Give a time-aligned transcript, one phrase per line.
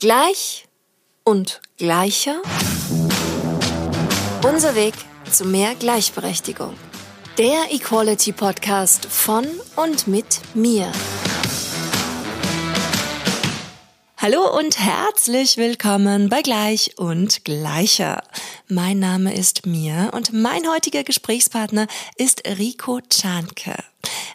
[0.00, 0.66] Gleich
[1.24, 2.40] und gleicher.
[4.42, 4.94] Unser Weg
[5.30, 6.72] zu mehr Gleichberechtigung.
[7.36, 10.90] Der Equality Podcast von und mit mir.
[14.16, 18.22] Hallo und herzlich willkommen bei Gleich und Gleicher.
[18.68, 23.76] Mein Name ist Mia und mein heutiger Gesprächspartner ist Rico Czanke.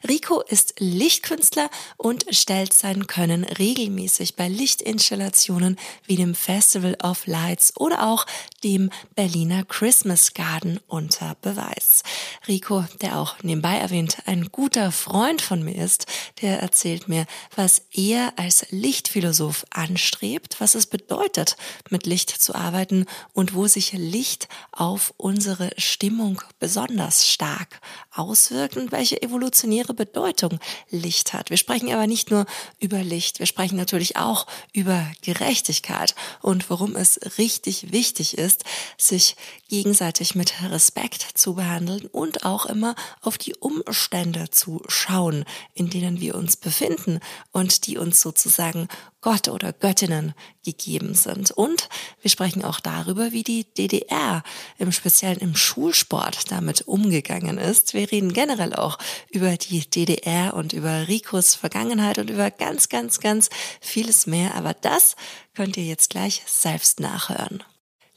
[0.08, 7.74] Rico ist Lichtkünstler und stellt sein Können regelmäßig bei Lichtinstallationen wie dem Festival of Lights
[7.78, 8.26] oder auch
[8.64, 12.04] dem Berliner Christmas Garden unter Beweis.
[12.48, 16.06] Rico, der auch nebenbei erwähnt ein guter Freund von mir ist,
[16.42, 17.26] der erzählt mir,
[17.56, 21.58] was er als Lichtphilosoph anstrebt, was es bedeutet,
[21.90, 27.82] mit Licht zu arbeiten und wo sich Licht auf unsere Stimmung besonders stark
[28.14, 30.60] auswirkt und welche evolutionäre Bedeutung
[30.90, 31.50] Licht hat.
[31.50, 32.46] Wir sprechen aber nicht nur
[32.80, 38.64] über Licht, wir sprechen natürlich auch über Gerechtigkeit und warum es richtig wichtig ist,
[38.98, 39.36] sich
[39.70, 46.20] gegenseitig mit Respekt zu behandeln und auch immer auf die Umstände zu schauen, in denen
[46.20, 47.20] wir uns befinden
[47.52, 48.88] und die uns sozusagen
[49.26, 51.50] Gott oder Göttinnen gegeben sind.
[51.50, 51.90] Und
[52.22, 54.44] wir sprechen auch darüber, wie die DDR
[54.78, 57.96] im Speziellen im Schulsport damit umgegangen ist.
[57.96, 59.00] Wir reden generell auch
[59.32, 63.50] über die DDR und über Ricos Vergangenheit und über ganz, ganz, ganz
[63.82, 64.54] vieles mehr.
[64.54, 65.16] Aber das
[65.56, 67.64] könnt ihr jetzt gleich selbst nachhören.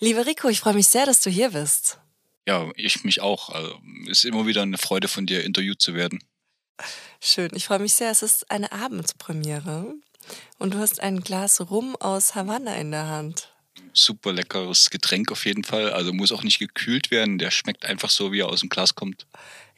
[0.01, 1.99] Lieber Rico, ich freue mich sehr, dass du hier bist.
[2.47, 3.49] Ja, ich mich auch.
[3.49, 6.23] Also, ist immer wieder eine Freude von dir interviewt zu werden.
[7.19, 8.11] Schön, ich freue mich sehr.
[8.11, 9.95] Es ist eine Abendspremiere.
[10.59, 13.53] Und du hast ein Glas Rum aus Havanna in der Hand.
[13.93, 15.93] Super leckeres Getränk auf jeden Fall.
[15.93, 17.39] Also muss auch nicht gekühlt werden.
[17.39, 19.27] Der schmeckt einfach so, wie er aus dem Glas kommt.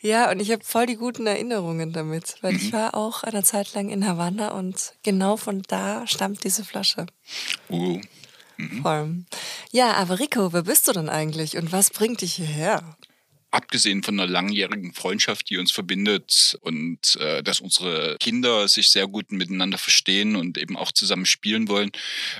[0.00, 2.58] Ja, und ich habe voll die guten Erinnerungen damit, weil mhm.
[2.58, 7.06] ich war auch eine Zeit lang in Havanna und genau von da stammt diese Flasche.
[7.68, 8.00] Uh.
[8.56, 8.82] Mhm.
[8.82, 9.24] Voll.
[9.72, 12.96] Ja, aber Rico, wer bist du denn eigentlich und was bringt dich hierher?
[13.50, 19.06] Abgesehen von einer langjährigen Freundschaft, die uns verbindet und äh, dass unsere Kinder sich sehr
[19.08, 21.90] gut miteinander verstehen und eben auch zusammen spielen wollen,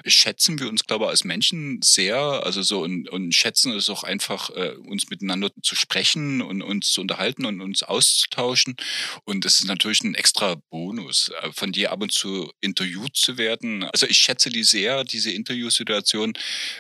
[0.07, 2.17] schätzen wir uns, glaube ich, als Menschen sehr.
[2.17, 6.93] Also so und, und schätzen es auch einfach, äh, uns miteinander zu sprechen und uns
[6.93, 8.77] zu unterhalten und uns auszutauschen.
[9.25, 13.37] Und es ist natürlich ein extra Bonus, äh, von dir ab und zu interviewt zu
[13.37, 13.85] werden.
[13.85, 16.35] Also ich schätze die sehr, diese Interviewsituation,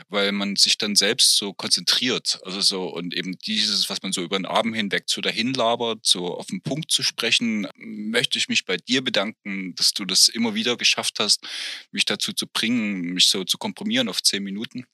[0.08, 2.40] weil man sich dann selbst so konzentriert.
[2.44, 5.54] Also so und eben dieses, was man so so über den Abend hinweg zu dahin
[5.54, 10.04] labert, so auf den Punkt zu sprechen, möchte ich mich bei dir bedanken, dass du
[10.04, 11.46] das immer wieder geschafft hast,
[11.90, 14.84] mich dazu zu bringen, mich so zu komprimieren auf zehn Minuten.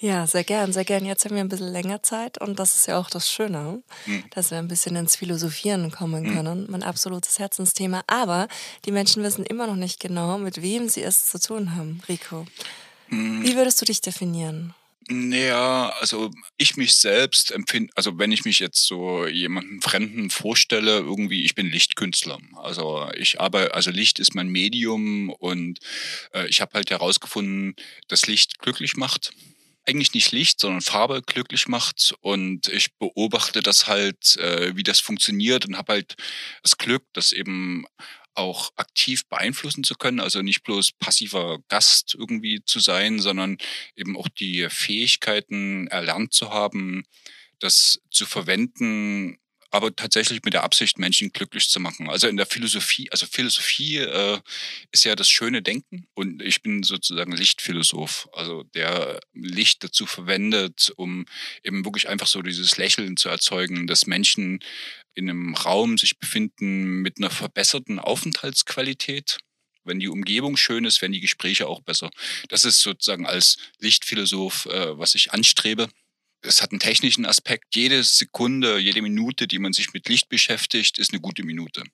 [0.00, 1.04] Ja, sehr gern, sehr gern.
[1.04, 4.24] Jetzt haben wir ein bisschen länger Zeit und das ist ja auch das Schöne, hm.
[4.30, 6.34] dass wir ein bisschen ins Philosophieren kommen hm.
[6.34, 6.64] können.
[6.64, 6.70] Hm.
[6.70, 8.02] Mein absolutes Herzensthema.
[8.08, 8.48] Aber
[8.84, 12.46] die Menschen wissen immer noch nicht genau, mit wem sie es zu tun haben, Rico.
[13.08, 13.44] Hm.
[13.44, 14.74] Wie würdest du dich definieren?
[15.08, 20.98] Naja, also ich mich selbst empfinde, also wenn ich mich jetzt so jemandem Fremden vorstelle,
[20.98, 22.38] irgendwie, ich bin Lichtkünstler.
[22.56, 25.80] Also ich arbeite, also Licht ist mein Medium und
[26.32, 27.74] äh, ich habe halt herausgefunden,
[28.08, 29.32] dass Licht glücklich macht.
[29.86, 32.14] Eigentlich nicht Licht, sondern Farbe glücklich macht.
[32.20, 36.14] Und ich beobachte das halt, äh, wie das funktioniert und habe halt
[36.62, 37.86] das Glück, dass eben
[38.34, 43.58] auch aktiv beeinflussen zu können, also nicht bloß passiver Gast irgendwie zu sein, sondern
[43.96, 47.04] eben auch die Fähigkeiten erlernt zu haben,
[47.58, 49.38] das zu verwenden,
[49.72, 52.10] aber tatsächlich mit der Absicht, Menschen glücklich zu machen.
[52.10, 54.38] Also in der Philosophie, also Philosophie äh,
[54.92, 60.92] ist ja das schöne Denken und ich bin sozusagen Lichtphilosoph, also der Licht dazu verwendet,
[60.96, 61.24] um
[61.64, 64.60] eben wirklich einfach so dieses Lächeln zu erzeugen, dass Menschen
[65.14, 69.38] in einem Raum sich befinden mit einer verbesserten Aufenthaltsqualität.
[69.84, 72.10] Wenn die Umgebung schön ist, werden die Gespräche auch besser.
[72.48, 75.88] Das ist sozusagen als Lichtphilosoph, äh, was ich anstrebe.
[76.42, 77.74] Es hat einen technischen Aspekt.
[77.74, 81.84] Jede Sekunde, jede Minute, die man sich mit Licht beschäftigt, ist eine gute Minute.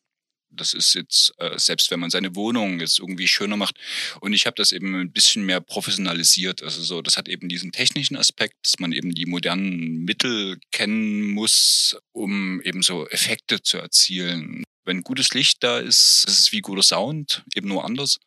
[0.51, 3.79] Das ist jetzt, äh, selbst wenn man seine Wohnung jetzt irgendwie schöner macht.
[4.21, 6.63] Und ich habe das eben ein bisschen mehr professionalisiert.
[6.63, 11.29] Also so, das hat eben diesen technischen Aspekt, dass man eben die modernen Mittel kennen
[11.29, 14.65] muss, um eben so Effekte zu erzielen.
[14.87, 18.19] Wenn gutes Licht da ist, ist es wie guter Sound, eben nur anders.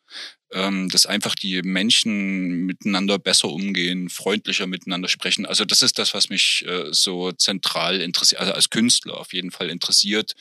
[0.54, 5.46] Ähm, dass einfach die Menschen miteinander besser umgehen, freundlicher miteinander sprechen.
[5.46, 9.50] Also das ist das, was mich äh, so zentral interessiert, also als Künstler auf jeden
[9.50, 10.34] Fall interessiert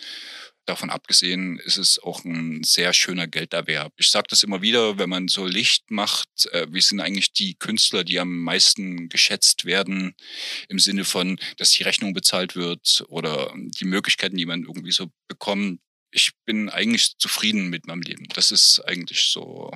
[0.66, 3.94] Davon abgesehen ist es auch ein sehr schöner Gelderwerb.
[3.98, 7.56] Ich sage das immer wieder, wenn man so Licht macht, äh, wir sind eigentlich die
[7.56, 10.16] Künstler, die am meisten geschätzt werden,
[10.70, 15.08] im Sinne von, dass die Rechnung bezahlt wird oder die Möglichkeiten, die man irgendwie so
[15.28, 15.82] bekommt.
[16.12, 18.28] Ich bin eigentlich zufrieden mit meinem Leben.
[18.34, 19.72] Das ist eigentlich so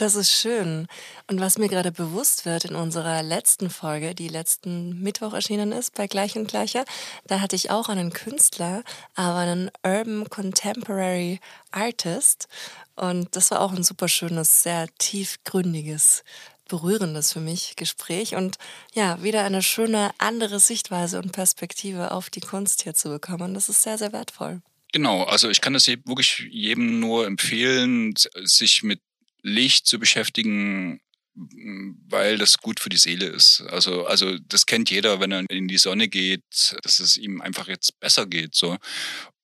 [0.00, 0.86] Das ist schön.
[1.26, 5.94] Und was mir gerade bewusst wird in unserer letzten Folge, die letzten Mittwoch erschienen ist,
[5.94, 6.86] bei Gleich und Gleicher,
[7.26, 8.82] da hatte ich auch einen Künstler,
[9.14, 11.38] aber einen Urban Contemporary
[11.70, 12.48] Artist.
[12.96, 16.24] Und das war auch ein super schönes, sehr tiefgründiges,
[16.66, 18.36] berührendes für mich Gespräch.
[18.36, 18.56] Und
[18.94, 23.52] ja, wieder eine schöne andere Sichtweise und Perspektive auf die Kunst hier zu bekommen.
[23.52, 24.62] Das ist sehr, sehr wertvoll.
[24.92, 28.14] Genau, also ich kann das wirklich jedem nur empfehlen,
[28.44, 29.00] sich mit
[29.42, 31.00] Licht zu beschäftigen,
[31.34, 33.62] weil das gut für die Seele ist.
[33.68, 37.68] Also, also das kennt jeder, wenn er in die Sonne geht, dass es ihm einfach
[37.68, 38.54] jetzt besser geht.
[38.54, 38.76] So.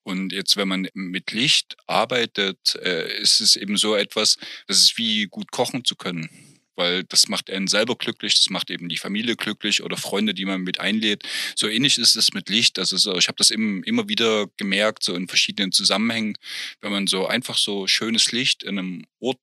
[0.03, 4.99] Und jetzt, wenn man mit Licht arbeitet, äh, ist es eben so etwas, das ist
[4.99, 6.29] wie gut kochen zu können.
[6.77, 10.45] Weil das macht einen selber glücklich, das macht eben die Familie glücklich oder Freunde, die
[10.45, 11.25] man mit einlädt.
[11.57, 12.79] So ähnlich ist es mit Licht.
[12.79, 16.37] Also so, ich habe das eben immer wieder gemerkt, so in verschiedenen Zusammenhängen,
[16.83, 19.39] wenn man so einfach so schönes Licht in einem Ort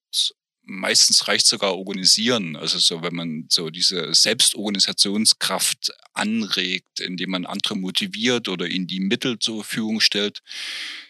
[0.65, 2.55] meistens reicht sogar organisieren.
[2.55, 8.99] Also so, wenn man so diese Selbstorganisationskraft anregt, indem man andere motiviert oder ihnen die
[8.99, 10.41] Mittel zur Verfügung stellt,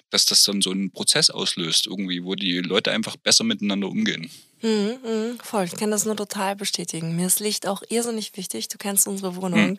[0.09, 4.29] dass das dann so einen Prozess auslöst, irgendwie, wo die Leute einfach besser miteinander umgehen.
[4.61, 7.15] Mhm, mh, voll, ich kann das nur total bestätigen.
[7.15, 8.67] Mir ist Licht auch irrsinnig wichtig.
[8.69, 9.71] Du kennst unsere Wohnung.
[9.71, 9.77] Mhm.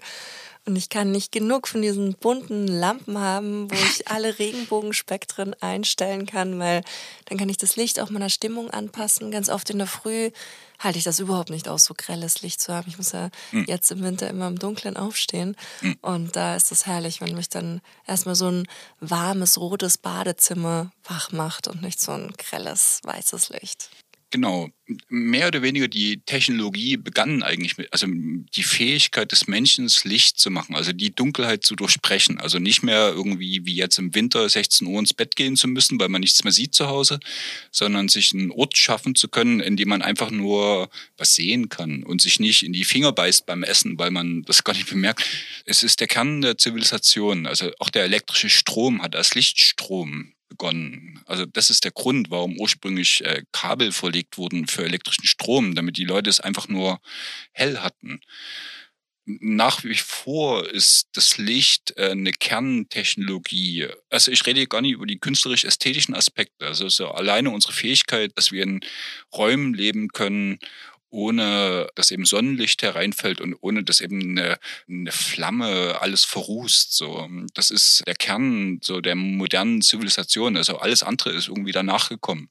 [0.67, 6.27] Und ich kann nicht genug von diesen bunten Lampen haben, wo ich alle Regenbogenspektren einstellen
[6.27, 6.83] kann, weil
[7.27, 9.31] dann kann ich das Licht auch meiner Stimmung anpassen.
[9.31, 10.31] Ganz oft in der Früh
[10.79, 12.89] halte ich das überhaupt nicht aus, so grelles Licht zu haben.
[12.89, 13.67] Ich muss ja mhm.
[13.69, 15.55] jetzt im Winter immer im Dunkeln aufstehen.
[15.83, 15.99] Mhm.
[16.01, 18.67] Und da ist es herrlich, wenn mich dann erstmal so ein
[19.01, 23.91] warmes, rotes Badezimmer wach macht und nicht so ein grelles, weißes Licht.
[24.35, 24.69] Genau.
[25.09, 30.51] Mehr oder weniger die Technologie begann eigentlich mit, also die Fähigkeit des Menschen, Licht zu
[30.51, 32.41] machen, also die Dunkelheit zu durchbrechen.
[32.41, 36.01] Also nicht mehr irgendwie wie jetzt im Winter 16 Uhr ins Bett gehen zu müssen,
[36.01, 37.21] weil man nichts mehr sieht zu Hause,
[37.71, 42.03] sondern sich einen Ort schaffen zu können, in dem man einfach nur was sehen kann
[42.03, 45.25] und sich nicht in die Finger beißt beim Essen, weil man das gar nicht bemerkt.
[45.65, 47.47] Es ist der Kern der Zivilisation.
[47.47, 51.21] Also auch der elektrische Strom hat als Lichtstrom begonnen.
[51.27, 55.97] Also das ist der Grund, warum ursprünglich äh, Kabel verlegt wurden für elektrischen Strom, damit
[55.97, 57.01] die Leute es einfach nur
[57.53, 58.21] hell hatten.
[59.27, 63.89] Nach wie vor ist das Licht äh, eine Kerntechnologie.
[64.11, 66.67] Also ich rede gar nicht über die künstlerisch-ästhetischen Aspekte.
[66.67, 68.81] Also so alleine unsere Fähigkeit, dass wir in
[69.35, 70.59] Räumen leben können
[71.15, 74.59] ohne dass eben Sonnenlicht hereinfällt und ohne dass eben eine,
[74.89, 76.93] eine Flamme alles verrußt.
[76.93, 80.57] So, das ist der Kern so der modernen Zivilisation.
[80.57, 82.51] Also alles andere ist irgendwie danach gekommen.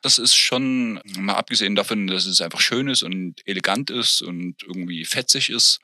[0.00, 4.62] Das ist schon mal abgesehen davon, dass es einfach schön ist und elegant ist und
[4.62, 5.78] irgendwie fetzig ist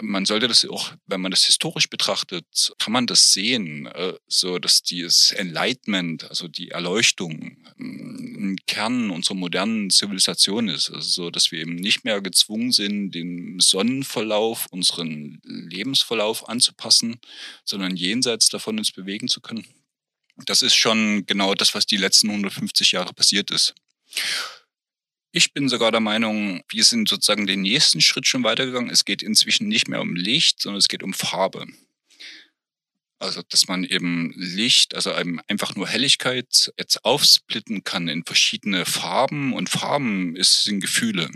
[0.00, 2.46] man sollte das auch, wenn man das historisch betrachtet,
[2.78, 9.34] kann man das sehen, äh, so dass dieses Enlightenment, also die Erleuchtung, ein Kern unserer
[9.34, 10.90] modernen Zivilisation ist.
[10.90, 17.20] Also so, dass wir eben nicht mehr gezwungen sind, den Sonnenverlauf, unseren Lebensverlauf anzupassen,
[17.64, 19.66] sondern jenseits davon uns bewegen zu können.
[20.46, 23.74] Das ist schon genau das, was die letzten 150 Jahre passiert ist.
[25.32, 28.90] Ich bin sogar der Meinung, wir sind sozusagen den nächsten Schritt schon weitergegangen.
[28.90, 31.66] Es geht inzwischen nicht mehr um Licht, sondern es geht um Farbe.
[33.20, 39.52] Also, dass man eben Licht, also einfach nur Helligkeit jetzt aufsplitten kann in verschiedene Farben
[39.52, 41.30] und Farben ist, sind Gefühle.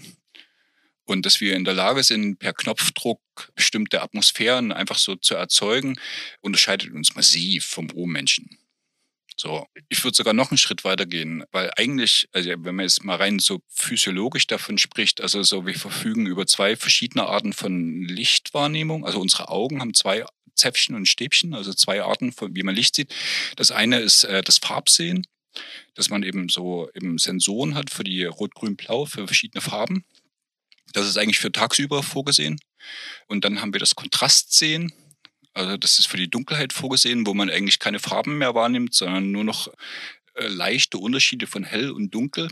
[1.05, 3.21] Und dass wir in der Lage sind, per Knopfdruck
[3.55, 6.01] bestimmte Atmosphären einfach so zu erzeugen,
[6.41, 8.59] unterscheidet uns massiv vom Urmenschen.
[9.37, 13.03] So, ich würde sogar noch einen Schritt weiter gehen, weil eigentlich, also wenn man jetzt
[13.05, 18.03] mal rein so physiologisch davon spricht, also so wir verfügen über zwei verschiedene Arten von
[18.03, 19.05] Lichtwahrnehmung.
[19.05, 20.25] Also unsere Augen haben zwei
[20.55, 23.13] Zäpfchen und Stäbchen, also zwei Arten von, wie man Licht sieht.
[23.57, 25.27] Das eine ist äh, das Farbsehen,
[25.95, 30.05] dass man eben so eben Sensoren hat für die Rot, Grün, Blau, für verschiedene Farben.
[30.93, 32.61] Das ist eigentlich für tagsüber vorgesehen.
[33.27, 34.93] Und dann haben wir das Kontrastsehen,
[35.55, 39.31] also das ist für die Dunkelheit vorgesehen, wo man eigentlich keine Farben mehr wahrnimmt, sondern
[39.31, 39.69] nur noch
[40.35, 42.51] äh, leichte Unterschiede von hell und dunkel.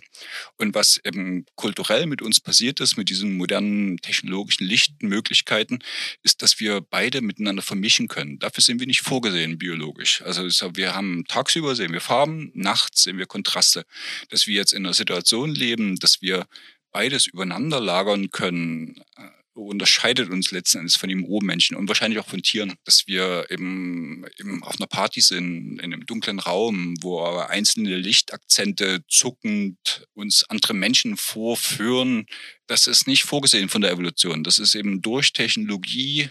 [0.56, 5.82] Und was eben kulturell mit uns passiert ist, mit diesen modernen technologischen Lichtmöglichkeiten,
[6.22, 8.38] ist, dass wir beide miteinander vermischen können.
[8.38, 10.22] Dafür sind wir nicht vorgesehen biologisch.
[10.22, 10.44] Also
[10.76, 13.84] wir haben tagsüber sehen wir Farben, nachts sehen wir Kontraste.
[14.28, 16.46] Dass wir jetzt in einer Situation leben, dass wir
[16.92, 22.26] beides übereinander lagern können, äh, unterscheidet uns letzten Endes von dem Urmenschen und wahrscheinlich auch
[22.26, 27.22] von Tieren, dass wir eben, eben auf einer Party sind, in einem dunklen Raum, wo
[27.22, 32.26] einzelne Lichtakzente zuckend uns andere Menschen vorführen.
[32.66, 34.44] Das ist nicht vorgesehen von der Evolution.
[34.44, 36.30] Das ist eben durch Technologie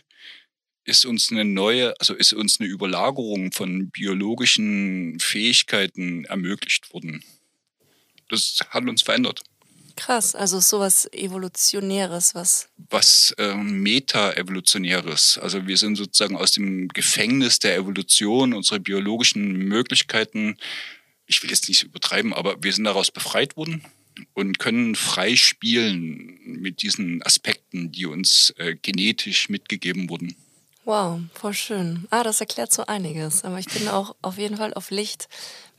[0.84, 7.24] ist uns eine neue, also ist uns eine Überlagerung von biologischen Fähigkeiten ermöglicht worden.
[8.30, 9.44] Das hat uns verändert.
[9.96, 12.70] Krass, also sowas Evolutionäres, was.
[12.90, 15.38] Was äh, Meta-Evolutionäres.
[15.42, 20.58] Also wir sind sozusagen aus dem Gefängnis der Evolution, unserer biologischen Möglichkeiten,
[21.28, 23.86] ich will jetzt nicht übertreiben, aber wir sind daraus befreit worden
[24.34, 30.36] und können frei spielen mit diesen Aspekten, die uns äh, genetisch mitgegeben wurden.
[30.84, 32.08] Wow, voll schön.
[32.10, 33.44] Ah, das erklärt so einiges.
[33.44, 35.30] Aber ich bin auch auf jeden Fall auf Licht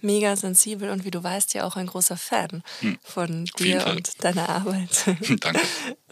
[0.02, 2.98] mega sensibel und wie du weißt ja auch ein großer Fan hm.
[3.02, 5.04] von dir und deiner Arbeit.
[5.40, 5.60] Danke.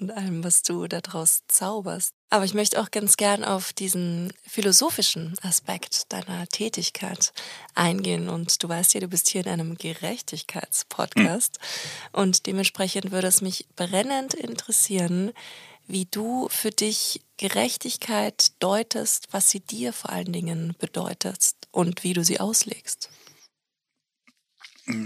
[0.01, 2.15] und allem, was du daraus zauberst.
[2.31, 7.33] Aber ich möchte auch ganz gern auf diesen philosophischen Aspekt deiner Tätigkeit
[7.75, 8.29] eingehen.
[8.29, 11.59] Und du weißt ja, du bist hier in einem Gerechtigkeitspodcast.
[11.59, 12.21] Hm.
[12.21, 15.33] Und dementsprechend würde es mich brennend interessieren,
[15.89, 22.13] wie du für dich Gerechtigkeit deutest, was sie dir vor allen Dingen bedeutet und wie
[22.13, 23.11] du sie auslegst.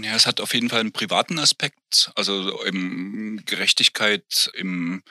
[0.03, 5.03] Ja, es hat auf jeden Fall einen privaten Aspekt, also im Gerechtigkeit im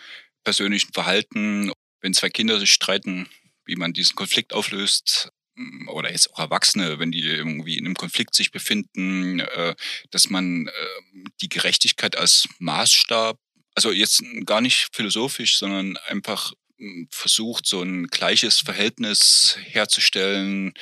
[0.45, 1.73] persönlichen Verhalten.
[2.01, 3.29] Wenn zwei Kinder sich streiten,
[3.65, 5.31] wie man diesen Konflikt auflöst,
[5.87, 9.77] oder jetzt auch Erwachsene, wenn die irgendwie in einem Konflikt sich befinden, äh,
[10.11, 10.73] dass man äh,
[11.41, 13.39] die Gerechtigkeit als Maßstab
[13.75, 20.75] also jetzt gar nicht philosophisch, sondern einfach hm, versucht, so ein gleiches Verhältnis herzustellen.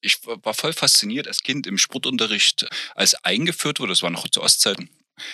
[0.00, 4.42] Ich war voll fasziniert als Kind im Sportunterricht, als eingeführt wurde, das war noch zu
[4.42, 4.88] Ostzeiten,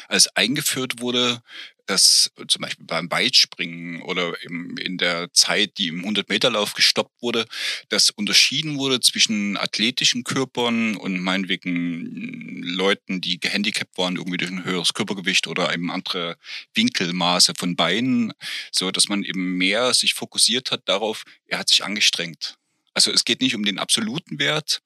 [0.08, 1.42] als eingeführt wurde,
[1.86, 7.46] dass zum Beispiel beim Weitspringen oder im, in der Zeit, die im 100-Meter-Lauf gestoppt wurde,
[7.88, 14.64] dass unterschieden wurde zwischen athletischen Körpern und meinetwegen Leuten, die gehandicapt waren, irgendwie durch ein
[14.64, 16.36] höheres Körpergewicht oder eben andere
[16.74, 18.32] Winkelmaße von Beinen,
[18.72, 22.58] so dass man eben mehr sich fokussiert hat darauf, er hat sich angestrengt.
[22.96, 24.80] Also es geht nicht um den absoluten Wert,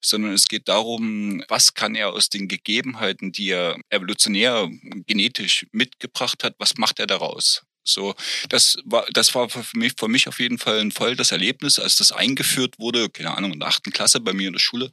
[0.00, 4.66] sondern es geht darum, was kann er aus den Gegebenheiten, die er evolutionär
[5.06, 7.66] genetisch mitgebracht hat, was macht er daraus?
[7.84, 8.14] So,
[8.48, 11.78] das war, das war für mich, für mich auf jeden Fall ein voll das Erlebnis,
[11.78, 14.90] als das eingeführt wurde, keine Ahnung, in der achten Klasse bei mir in der Schule,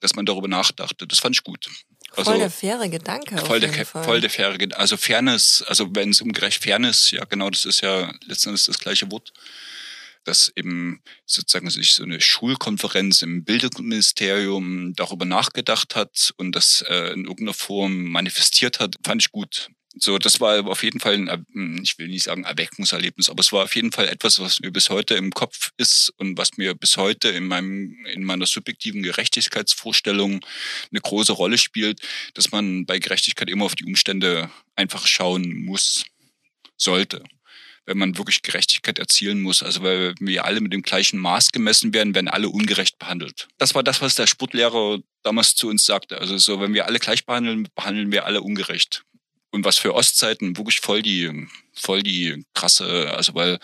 [0.00, 1.06] dass man darüber nachdachte.
[1.06, 1.66] Das fand ich gut.
[2.10, 3.38] Also, voll der faire Gedanke.
[3.38, 4.78] Voll der, voll der faire Gedanke.
[4.78, 8.78] Also Fairness, also wenn es um gerecht Fairness, ja genau, das ist ja letztendlich das
[8.78, 9.32] gleiche Wort
[10.24, 17.12] dass eben sozusagen sich so eine Schulkonferenz im Bildungsministerium darüber nachgedacht hat und das äh,
[17.12, 19.70] in irgendeiner Form manifestiert hat, fand ich gut.
[19.96, 23.52] So, das war auf jeden Fall ein, hm, ich will nicht sagen Erweckungserlebnis, aber es
[23.52, 26.74] war auf jeden Fall etwas, was mir bis heute im Kopf ist und was mir
[26.74, 30.44] bis heute in meinem, in meiner subjektiven Gerechtigkeitsvorstellung
[30.90, 32.00] eine große Rolle spielt,
[32.34, 36.04] dass man bei Gerechtigkeit immer auf die Umstände einfach schauen muss,
[36.76, 37.24] sollte
[37.86, 39.62] wenn man wirklich Gerechtigkeit erzielen muss.
[39.62, 43.48] Also weil wir alle mit dem gleichen Maß gemessen werden, werden alle ungerecht behandelt.
[43.58, 46.18] Das war das, was der Sportlehrer damals zu uns sagte.
[46.18, 49.04] Also so, wenn wir alle gleich behandeln, behandeln wir alle ungerecht.
[49.50, 53.58] Und was für Ostzeiten wirklich voll die, voll die krasse, also weil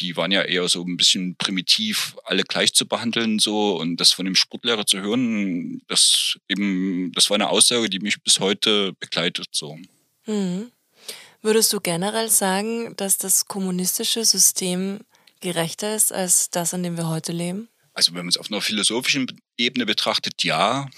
[0.00, 4.12] die waren ja eher so ein bisschen primitiv, alle gleich zu behandeln so und das
[4.12, 8.94] von dem Sportlehrer zu hören, das eben, das war eine Aussage, die mich bis heute
[8.94, 9.78] begleitet so.
[10.26, 10.72] Mhm.
[11.42, 15.00] Würdest du generell sagen, dass das kommunistische System
[15.40, 17.70] gerechter ist als das, in dem wir heute leben?
[17.94, 20.90] Also wenn man es auf einer philosophischen Ebene betrachtet, ja.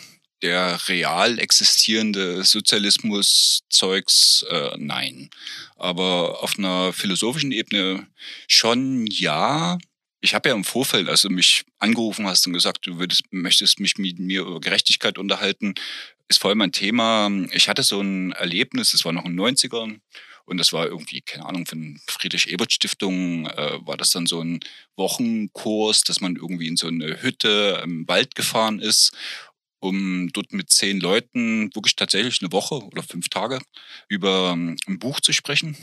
[0.42, 5.30] Der real existierende Sozialismus-Zeugs, äh, nein.
[5.76, 8.08] Aber auf einer philosophischen Ebene
[8.48, 9.78] schon ja.
[10.20, 13.78] Ich habe ja im Vorfeld, als du mich angerufen hast und gesagt, du würdest, möchtest
[13.78, 15.76] mich mit mir über Gerechtigkeit unterhalten,
[16.28, 17.30] ist voll mein Thema.
[17.52, 20.00] Ich hatte so ein Erlebnis, das war noch in den 90ern.
[20.44, 24.60] Und das war irgendwie, keine Ahnung, von Friedrich-Ebert-Stiftung äh, war das dann so ein
[24.96, 29.12] Wochenkurs, dass man irgendwie in so eine Hütte im Wald gefahren ist,
[29.80, 33.60] um dort mit zehn Leuten wirklich tatsächlich eine Woche oder fünf Tage
[34.08, 35.76] über ähm, ein Buch zu sprechen.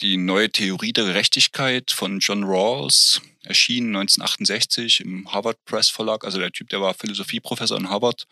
[0.00, 6.24] Die neue Theorie der Gerechtigkeit von John Rawls erschien 1968 im Harvard Press Verlag.
[6.24, 8.26] Also der Typ, der war Philosophieprofessor in Harvard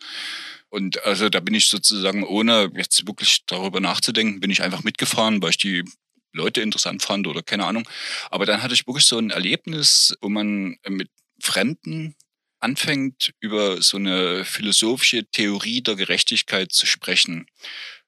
[0.69, 5.39] und also da bin ich sozusagen, ohne jetzt wirklich darüber nachzudenken, bin ich einfach mitgefahren,
[5.41, 5.83] weil ich die
[6.31, 7.87] Leute interessant fand oder keine Ahnung.
[8.31, 12.15] Aber dann hatte ich wirklich so ein Erlebnis, wo man mit Fremden
[12.59, 17.45] anfängt, über so eine philosophische Theorie der Gerechtigkeit zu sprechen.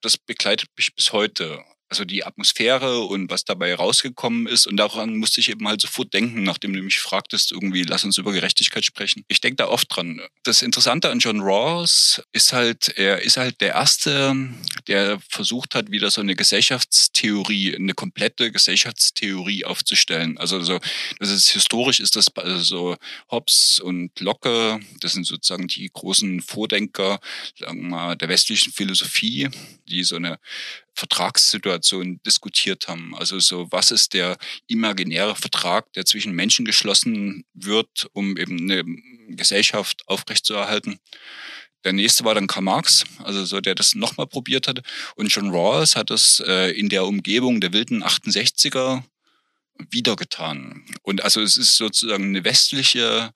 [0.02, 4.68] Das begleitet mich bis heute also die Atmosphäre und was dabei rausgekommen ist.
[4.68, 8.18] Und daran musste ich eben halt sofort denken, nachdem du mich fragtest, irgendwie, lass uns
[8.18, 9.24] über Gerechtigkeit sprechen.
[9.28, 10.22] Ich denke da oft dran.
[10.44, 14.36] Das Interessante an John Rawls ist halt, er ist halt der Erste,
[14.88, 20.38] der versucht hat, wieder so eine Gesellschaftstheorie, eine komplette Gesellschaftstheorie aufzustellen.
[20.38, 20.80] Also so,
[21.20, 22.98] das ist historisch ist das also so
[23.32, 27.20] Hobbes und Locke, das sind sozusagen die großen Vordenker
[27.56, 29.50] sagen wir mal, der westlichen Philosophie,
[29.88, 30.40] die so eine
[30.96, 33.16] Vertragssituation diskutiert haben.
[33.16, 34.38] Also so, was ist der
[34.68, 38.84] imaginäre Vertrag, der zwischen Menschen geschlossen wird, um eben eine
[39.36, 41.00] Gesellschaft aufrechtzuerhalten.
[41.84, 44.82] Der nächste war dann Karl Marx, also so, der das nochmal probiert hatte.
[45.16, 49.04] Und John Rawls hat das äh, in der Umgebung der wilden 68er
[49.92, 50.84] wieder getan.
[51.04, 53.32] Und also es ist sozusagen eine westliche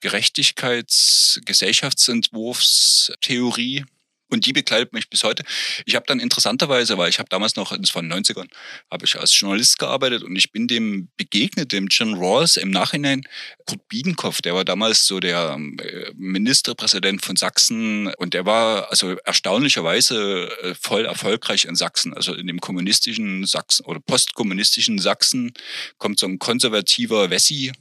[0.00, 3.84] Gerechtigkeits-, Gesellschaftsentwurfstheorie,
[4.30, 5.44] und die begleitet mich bis heute.
[5.86, 8.48] Ich habe dann interessanterweise, weil ich habe damals noch, das war in den 90ern,
[8.90, 13.22] habe ich als Journalist gearbeitet und ich bin dem begegnet, dem John Rawls im Nachhinein,
[13.66, 19.16] Kurt Biedenkopf, der war damals so der äh, Ministerpräsident von Sachsen und der war also
[19.24, 22.14] erstaunlicherweise äh, voll erfolgreich in Sachsen.
[22.14, 25.52] Also in dem kommunistischen Sachsen oder postkommunistischen Sachsen
[25.98, 27.72] kommt so ein konservativer Wessi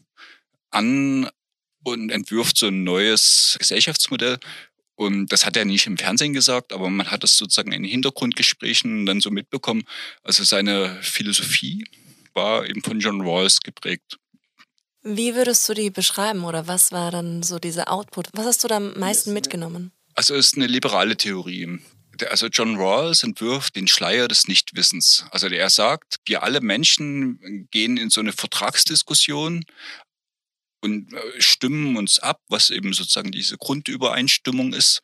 [0.72, 1.30] an
[1.84, 4.40] und entwirft so ein neues Gesellschaftsmodell
[4.96, 9.06] und das hat er nicht im Fernsehen gesagt, aber man hat das sozusagen in Hintergrundgesprächen
[9.06, 9.84] dann so mitbekommen.
[10.24, 11.86] Also seine Philosophie
[12.34, 14.18] war eben von John Rawls geprägt.
[15.02, 18.30] Wie würdest du die beschreiben oder was war dann so dieser Output?
[18.34, 19.92] Was hast du da am meisten mitgenommen?
[20.16, 21.80] Also es ist eine liberale Theorie.
[22.30, 25.26] Also John Rawls entwirft den Schleier des Nichtwissens.
[25.32, 29.66] Also er sagt, wir alle Menschen gehen in so eine Vertragsdiskussion,
[30.84, 35.02] und äh, stimmen uns ab, was eben sozusagen diese Grundübereinstimmung ist,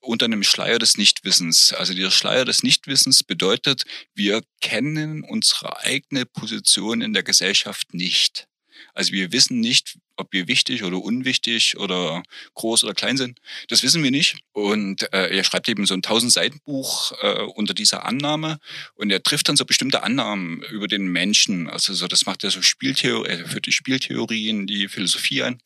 [0.00, 1.72] unter einem Schleier des Nichtwissens.
[1.72, 3.84] Also dieser Schleier des Nichtwissens bedeutet,
[4.14, 8.46] wir kennen unsere eigene Position in der Gesellschaft nicht.
[8.94, 12.22] Also wir wissen nicht, ob wir wichtig oder unwichtig oder
[12.54, 13.40] groß oder klein sind.
[13.68, 14.36] Das wissen wir nicht.
[14.52, 18.58] Und äh, er schreibt eben so ein 1000 Seiten Buch äh, unter dieser Annahme
[18.94, 21.68] und er trifft dann so bestimmte Annahmen über den Menschen.
[21.68, 25.62] Also so, das macht er so Spieltheorie, er führt die Spieltheorien, die Philosophie ein.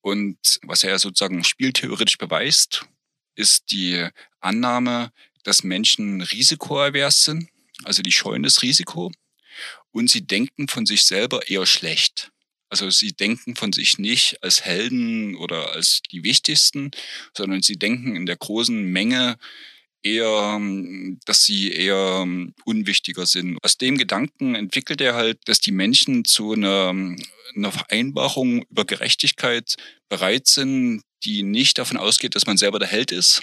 [0.00, 2.86] Und was er sozusagen spieltheoretisch beweist,
[3.34, 4.08] ist die
[4.40, 5.10] Annahme,
[5.42, 7.48] dass Menschen risikoavers sind,
[7.84, 9.12] also die scheuen das Risiko
[9.92, 12.05] und sie denken von sich selber eher schlecht.
[12.68, 16.90] Also sie denken von sich nicht als Helden oder als die Wichtigsten,
[17.36, 19.38] sondern sie denken in der großen Menge
[20.02, 20.60] eher,
[21.24, 22.26] dass sie eher
[22.64, 23.58] unwichtiger sind.
[23.62, 26.94] Aus dem Gedanken entwickelt er halt, dass die Menschen zu einer,
[27.54, 29.74] einer Vereinbarung über Gerechtigkeit
[30.08, 33.42] bereit sind, die nicht davon ausgeht, dass man selber der Held ist,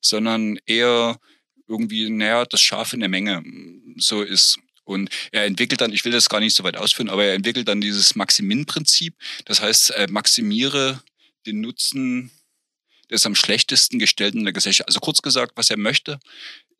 [0.00, 1.18] sondern eher
[1.68, 3.42] irgendwie, naja, das Schaf in der Menge
[3.96, 4.58] so ist.
[4.90, 7.68] Und er entwickelt dann, ich will das gar nicht so weit ausführen, aber er entwickelt
[7.68, 9.14] dann dieses Maximin-Prinzip.
[9.44, 11.00] Das heißt, äh, maximiere
[11.46, 12.32] den Nutzen
[13.08, 14.88] des am schlechtesten gestellten in der Gesellschaft.
[14.88, 16.18] Also kurz gesagt, was er möchte,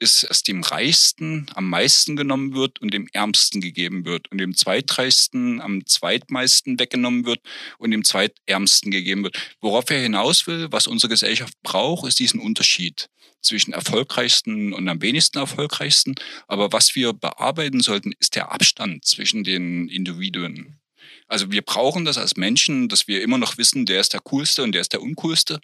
[0.01, 4.57] ist, dass dem Reichsten am meisten genommen wird und dem Ärmsten gegeben wird und dem
[4.57, 7.41] Zweitreichsten am zweitmeisten weggenommen wird
[7.79, 9.39] und dem Zweitärmsten gegeben wird.
[9.61, 13.09] Worauf er hinaus will, was unsere Gesellschaft braucht, ist diesen Unterschied
[13.43, 16.15] zwischen erfolgreichsten und am wenigsten erfolgreichsten.
[16.49, 20.81] Aber was wir bearbeiten sollten, ist der Abstand zwischen den Individuen.
[21.29, 24.63] Also wir brauchen das als Menschen, dass wir immer noch wissen, der ist der coolste
[24.63, 25.61] und der ist der uncoolste.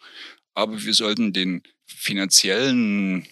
[0.54, 3.26] Aber wir sollten den finanziellen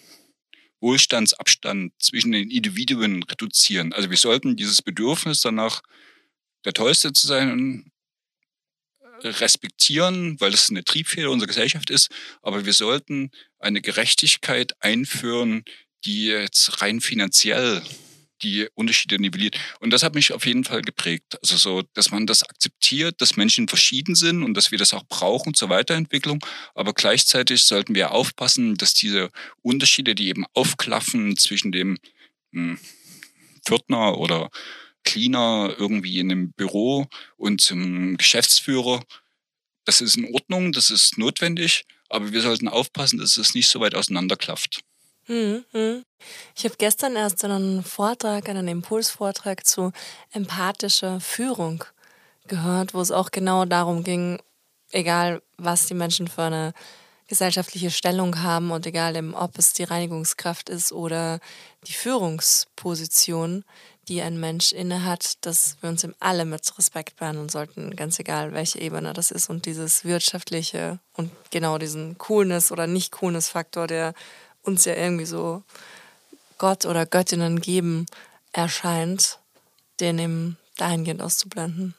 [0.81, 3.93] Wohlstandsabstand zwischen den Individuen reduzieren.
[3.93, 5.81] Also wir sollten dieses Bedürfnis danach,
[6.65, 7.91] der Tollste zu sein,
[9.23, 12.09] respektieren, weil es eine Triebfeder unserer Gesellschaft ist.
[12.41, 15.63] Aber wir sollten eine Gerechtigkeit einführen,
[16.03, 17.81] die jetzt rein finanziell
[18.45, 19.57] die Unterschiede nivelliert.
[19.79, 21.37] Und das hat mich auf jeden Fall geprägt.
[21.41, 25.03] Also so, dass man das akzeptiert, dass Menschen verschieden sind und dass wir das auch
[25.07, 26.45] brauchen zur Weiterentwicklung.
[26.75, 29.31] Aber gleichzeitig sollten wir aufpassen, dass diese
[29.61, 31.97] Unterschiede, die eben aufklaffen zwischen dem
[32.51, 32.79] hm,
[33.65, 34.49] Pförtner oder
[35.03, 39.03] Cleaner irgendwie in einem Büro und zum Geschäftsführer.
[39.85, 43.79] Das ist in Ordnung, das ist notwendig, aber wir sollten aufpassen, dass es nicht so
[43.79, 44.81] weit auseinanderklafft.
[45.27, 46.05] Hm, hm.
[46.55, 49.91] Ich habe gestern erst einen Vortrag, einen Impulsvortrag zu
[50.31, 51.83] empathischer Führung
[52.47, 54.39] gehört, wo es auch genau darum ging,
[54.91, 56.73] egal was die Menschen für eine
[57.27, 61.39] gesellschaftliche Stellung haben und egal ob es die Reinigungskraft ist oder
[61.87, 63.63] die Führungsposition,
[64.07, 68.53] die ein Mensch innehat, dass wir uns ihm alle mit Respekt behandeln sollten, ganz egal,
[68.53, 69.49] welche Ebene das ist.
[69.49, 74.13] Und dieses wirtschaftliche und genau diesen Coolness oder Nicht-Coolness-Faktor, der
[74.65, 75.63] uns ja irgendwie so
[76.57, 78.05] Gott oder Göttinnen geben
[78.51, 79.39] erscheint,
[79.99, 81.93] den eben dahingehend auszublenden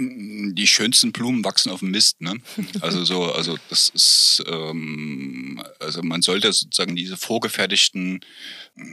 [0.00, 2.20] die schönsten Blumen wachsen auf dem Mist.
[2.20, 2.40] Ne?
[2.80, 8.20] Also so, also das ist, ähm, also man sollte sozusagen diese vorgefertigten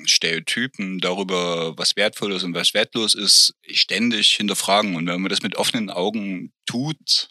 [0.06, 4.96] Stereotypen darüber, was wertvoll ist und was wertlos ist, ständig hinterfragen.
[4.96, 7.30] Und wenn man das mit offenen Augen tut,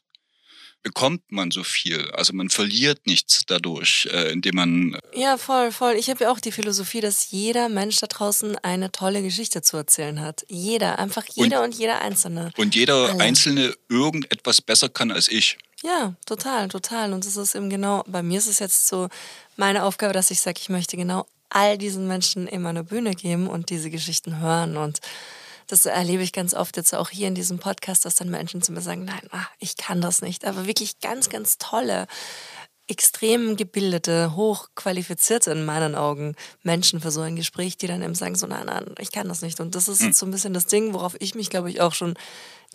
[0.87, 2.13] bekommt man so viel.
[2.13, 4.95] Also man verliert nichts dadurch, äh, indem man.
[4.95, 5.95] Äh ja, voll, voll.
[5.95, 9.77] Ich habe ja auch die Philosophie, dass jeder Mensch da draußen eine tolle Geschichte zu
[9.77, 10.47] erzählen hat.
[10.49, 12.53] Jeder, einfach jeder und, und jeder Einzelne.
[12.57, 13.21] Und jeder Alle.
[13.21, 15.59] Einzelne irgendetwas besser kann als ich.
[15.83, 17.13] Ja, total, total.
[17.13, 19.09] Und das ist eben genau, bei mir ist es jetzt so
[19.57, 23.49] meine Aufgabe, dass ich sage, ich möchte genau all diesen Menschen immer eine Bühne geben
[23.49, 25.01] und diese Geschichten hören und
[25.67, 28.73] das erlebe ich ganz oft jetzt auch hier in diesem Podcast, dass dann Menschen zu
[28.73, 30.45] mir sagen, nein, ach, ich kann das nicht.
[30.45, 32.07] Aber wirklich ganz, ganz tolle,
[32.89, 38.37] extrem gebildete, hochqualifizierte in meinen Augen Menschen für so ein Gespräch, die dann eben sagen,
[38.37, 39.59] so nein, nein, ich kann das nicht.
[39.59, 41.95] Und das ist jetzt so ein bisschen das Ding, worauf ich mich, glaube ich, auch
[41.95, 42.15] schon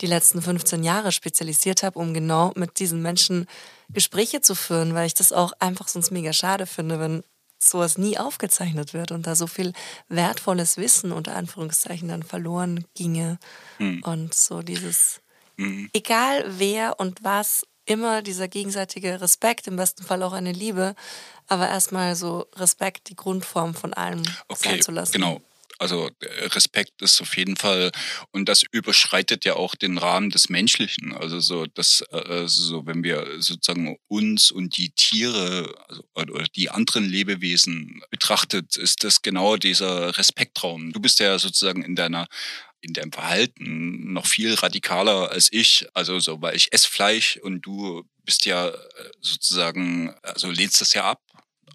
[0.00, 3.46] die letzten 15 Jahre spezialisiert habe, um genau mit diesen Menschen
[3.88, 7.22] Gespräche zu führen, weil ich das auch einfach sonst mega schade finde, wenn
[7.68, 9.72] sowas nie aufgezeichnet wird und da so viel
[10.08, 13.38] wertvolles Wissen unter Anführungszeichen dann verloren ginge.
[13.78, 14.02] Mhm.
[14.02, 15.20] Und so dieses,
[15.56, 15.88] mhm.
[15.92, 20.94] egal wer und was, immer dieser gegenseitige Respekt, im besten Fall auch eine Liebe,
[21.48, 25.12] aber erstmal so Respekt, die Grundform von allem okay, sein zu lassen.
[25.12, 25.40] Genau,
[25.78, 27.92] also äh, Respekt ist auf jeden Fall
[28.30, 31.14] und das überschreitet ja auch den Rahmen des Menschlichen.
[31.14, 36.70] Also so, dass äh, so, wenn wir sozusagen uns und die Tiere also, oder die
[36.70, 40.92] anderen Lebewesen betrachtet, ist das genau dieser Respektraum.
[40.92, 42.26] Du bist ja sozusagen in deiner
[42.84, 45.86] in deinem Verhalten noch viel radikaler als ich.
[45.94, 48.74] Also so, weil ich esse Fleisch und du bist ja äh,
[49.20, 51.22] sozusagen, also lehnst das ja ab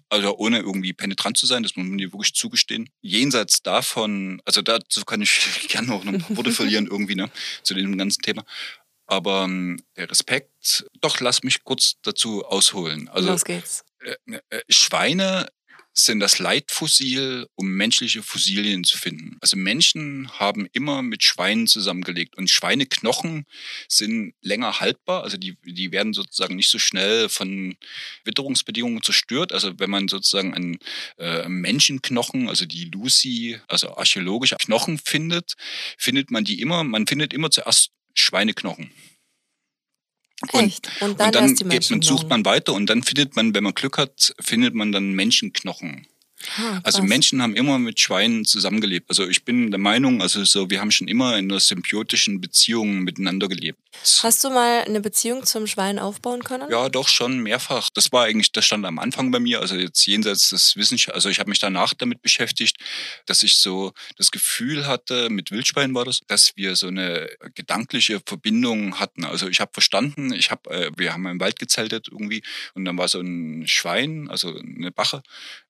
[0.08, 2.88] also ohne irgendwie penetrant zu sein, das muss man dir wirklich zugestehen.
[3.00, 7.30] Jenseits davon, also dazu kann ich gerne auch noch ein paar Worte verlieren irgendwie, ne,
[7.62, 8.44] zu dem ganzen Thema.
[9.06, 13.08] Aber ähm, der Respekt, doch, lass mich kurz dazu ausholen.
[13.08, 13.84] Also, Los geht's.
[14.00, 15.48] Äh, äh, Schweine
[15.98, 19.36] sind das Leitfossil, um menschliche Fossilien zu finden.
[19.40, 23.46] Also Menschen haben immer mit Schweinen zusammengelegt und Schweineknochen
[23.88, 27.76] sind länger haltbar, also die, die werden sozusagen nicht so schnell von
[28.24, 29.52] Witterungsbedingungen zerstört.
[29.52, 30.78] Also wenn man sozusagen einen
[31.18, 35.54] äh, Menschenknochen, also die Lucy, also archäologische Knochen findet,
[35.96, 38.92] findet man die immer, man findet immer zuerst Schweineknochen.
[40.52, 40.88] Echt?
[41.00, 43.74] Und dann, und dann geht man, sucht man weiter und dann findet man, wenn man
[43.74, 46.06] Glück hat, findet man dann Menschenknochen.
[46.56, 49.08] Ah, also Menschen haben immer mit Schweinen zusammengelebt.
[49.08, 53.00] Also ich bin der Meinung, also so, wir haben schon immer in einer symbiotischen Beziehung
[53.00, 53.80] miteinander gelebt.
[54.22, 56.70] Hast du mal eine Beziehung zum Schwein aufbauen können?
[56.70, 57.90] Ja, doch schon mehrfach.
[57.90, 61.28] Das war eigentlich, das stand am Anfang bei mir, also jetzt jenseits des Wissenschafts, also
[61.28, 62.76] ich habe mich danach damit beschäftigt,
[63.26, 68.20] dass ich so das Gefühl hatte, mit Wildschwein war das, dass wir so eine gedankliche
[68.24, 69.24] Verbindung hatten.
[69.24, 72.42] Also ich habe verstanden, ich habe, äh, wir haben im Wald gezeltet irgendwie
[72.74, 75.22] und dann war so ein Schwein, also eine Bache,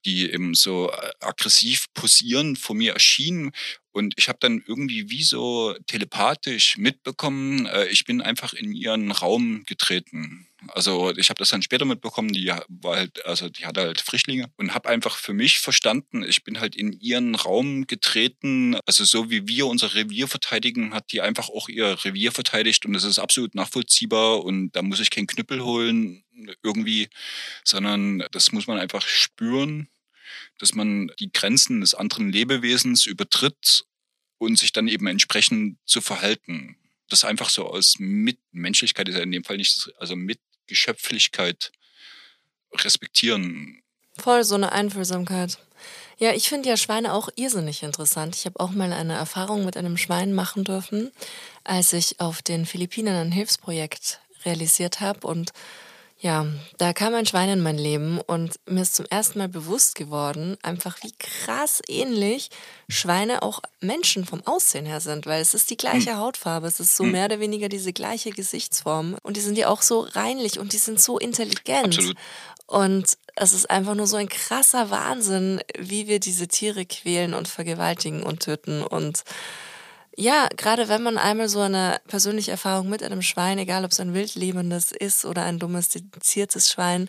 [0.04, 3.52] die eben so äh, aggressiv posierend vor mir erschienen.
[3.92, 9.10] Und ich habe dann irgendwie wie so telepathisch mitbekommen, äh, ich bin einfach in ihren
[9.10, 10.46] Raum getreten.
[10.68, 14.50] Also ich habe das dann später mitbekommen, die war halt, also die hatte halt Frischlinge
[14.56, 18.76] und habe einfach für mich verstanden, ich bin halt in ihren Raum getreten.
[18.84, 22.92] Also so wie wir unser Revier verteidigen, hat die einfach auch ihr Revier verteidigt und
[22.92, 26.24] das ist absolut nachvollziehbar und da muss ich keinen Knüppel holen
[26.62, 27.08] irgendwie,
[27.64, 29.88] sondern das muss man einfach spüren
[30.58, 33.84] dass man die Grenzen des anderen Lebewesens übertritt
[34.38, 36.76] und sich dann eben entsprechend zu verhalten.
[37.08, 41.72] Das einfach so aus Mitmenschlichkeit ist ja in dem Fall nicht, also Mitgeschöpflichkeit
[42.74, 43.82] respektieren.
[44.18, 45.58] Voll so eine Einfühlsamkeit.
[46.18, 48.34] Ja, ich finde ja Schweine auch irrsinnig interessant.
[48.34, 51.12] Ich habe auch mal eine Erfahrung mit einem Schwein machen dürfen,
[51.62, 55.52] als ich auf den Philippinen ein Hilfsprojekt realisiert habe und
[56.20, 56.46] ja,
[56.78, 60.56] da kam ein Schwein in mein Leben und mir ist zum ersten Mal bewusst geworden,
[60.62, 62.50] einfach wie krass ähnlich
[62.88, 66.18] Schweine auch Menschen vom Aussehen her sind, weil es ist die gleiche hm.
[66.18, 67.12] Hautfarbe, es ist so hm.
[67.12, 70.78] mehr oder weniger diese gleiche Gesichtsform und die sind ja auch so reinlich und die
[70.78, 71.98] sind so intelligent.
[71.98, 72.16] Absolut.
[72.66, 77.48] Und es ist einfach nur so ein krasser Wahnsinn, wie wir diese Tiere quälen und
[77.48, 79.24] vergewaltigen und töten und
[80.20, 84.00] ja, gerade wenn man einmal so eine persönliche Erfahrung mit einem Schwein, egal ob es
[84.00, 87.08] ein wildlebendes ist oder ein domestiziertes Schwein,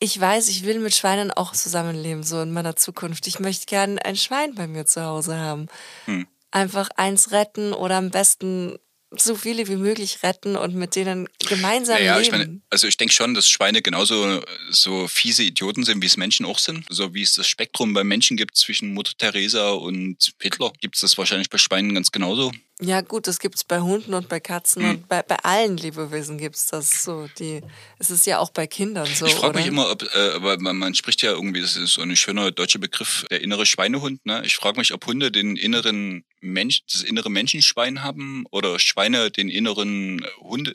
[0.00, 3.28] ich weiß, ich will mit Schweinen auch zusammenleben, so in meiner Zukunft.
[3.28, 5.68] Ich möchte gerne ein Schwein bei mir zu Hause haben.
[6.06, 6.26] Hm.
[6.50, 8.76] Einfach eins retten oder am besten
[9.16, 12.24] so viele wie möglich retten und mit denen gemeinsam naja, leben.
[12.24, 16.16] Ich meine, also ich denke schon, dass Schweine genauso so fiese Idioten sind, wie es
[16.16, 16.84] Menschen auch sind.
[16.88, 21.02] So wie es das Spektrum bei Menschen gibt zwischen Mutter Teresa und Hitler, gibt es
[21.02, 22.52] das wahrscheinlich bei Schweinen ganz genauso.
[22.82, 26.36] Ja, gut, das gibt es bei Hunden und bei Katzen und bei, bei allen Lebewesen
[26.36, 27.28] gibt es das so.
[27.38, 27.60] Die,
[27.98, 29.26] es ist ja auch bei Kindern so.
[29.26, 32.02] Ich frage mich immer, ob, äh, weil man, man, spricht ja irgendwie, das ist so
[32.02, 34.26] ein schöner deutscher Begriff, der innere Schweinehund.
[34.26, 34.42] Ne?
[34.44, 39.48] Ich frage mich, ob Hunde den inneren Mensch, das innere Menschenschwein haben oder Schweine den
[39.48, 40.74] inneren Hunde,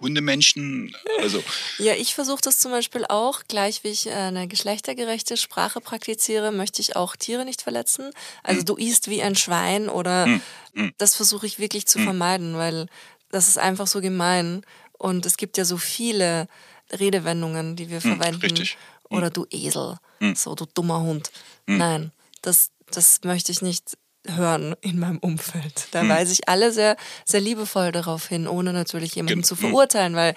[0.00, 0.94] Hundemenschen.
[1.20, 1.42] Also
[1.78, 3.42] ja, ich versuche das zum Beispiel auch.
[3.48, 8.10] Gleich wie ich eine geschlechtergerechte Sprache praktiziere, möchte ich auch Tiere nicht verletzen.
[8.42, 8.66] Also hm.
[8.66, 10.40] du isst wie ein Schwein oder hm.
[10.74, 10.94] Hm.
[10.98, 12.04] das versuche ich wirklich zu hm.
[12.04, 12.86] vermeiden, weil
[13.30, 14.62] das ist einfach so gemein.
[14.98, 16.48] Und es gibt ja so viele
[16.92, 18.42] Redewendungen, die wir hm, verwenden.
[18.42, 18.76] Richtig.
[19.08, 19.18] Hm.
[19.18, 19.96] Oder du Esel,
[20.34, 21.30] so du dummer Hund.
[21.66, 22.10] Nein,
[22.42, 25.88] das, das möchte ich nicht hören in meinem Umfeld.
[25.92, 26.08] Da hm.
[26.08, 30.34] weise ich alle sehr, sehr liebevoll darauf hin, ohne natürlich jemanden Gen zu verurteilen, weil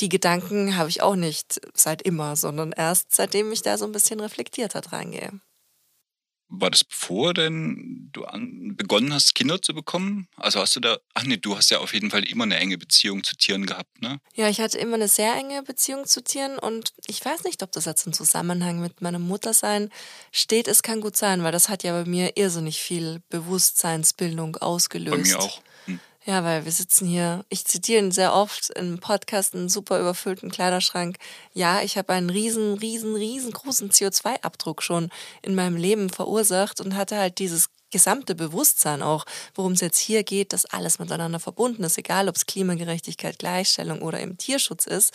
[0.00, 3.92] die Gedanken habe ich auch nicht seit immer, sondern erst seitdem ich da so ein
[3.92, 5.30] bisschen reflektierter dran gehe.
[6.60, 10.28] War das bevor denn du an, begonnen hast, Kinder zu bekommen?
[10.36, 12.78] Also hast du da, ach nee, du hast ja auf jeden Fall immer eine enge
[12.78, 14.20] Beziehung zu Tieren gehabt, ne?
[14.34, 17.72] Ja, ich hatte immer eine sehr enge Beziehung zu Tieren und ich weiß nicht, ob
[17.72, 19.90] das jetzt im Zusammenhang mit meinem Muttersein
[20.32, 20.68] steht.
[20.68, 25.16] Es kann gut sein, weil das hat ja bei mir irrsinnig viel Bewusstseinsbildung ausgelöst.
[25.16, 25.62] Bei mir auch.
[26.26, 30.50] Ja, weil wir sitzen hier, ich zitiere ihn sehr oft im Podcast, einen super überfüllten
[30.50, 31.18] Kleiderschrank.
[31.52, 35.10] Ja, ich habe einen riesen, riesen, riesengroßen CO2-Abdruck schon
[35.42, 40.24] in meinem Leben verursacht und hatte halt dieses gesamte Bewusstsein auch, worum es jetzt hier
[40.24, 45.12] geht, dass alles miteinander verbunden ist, egal ob es Klimagerechtigkeit, Gleichstellung oder im Tierschutz ist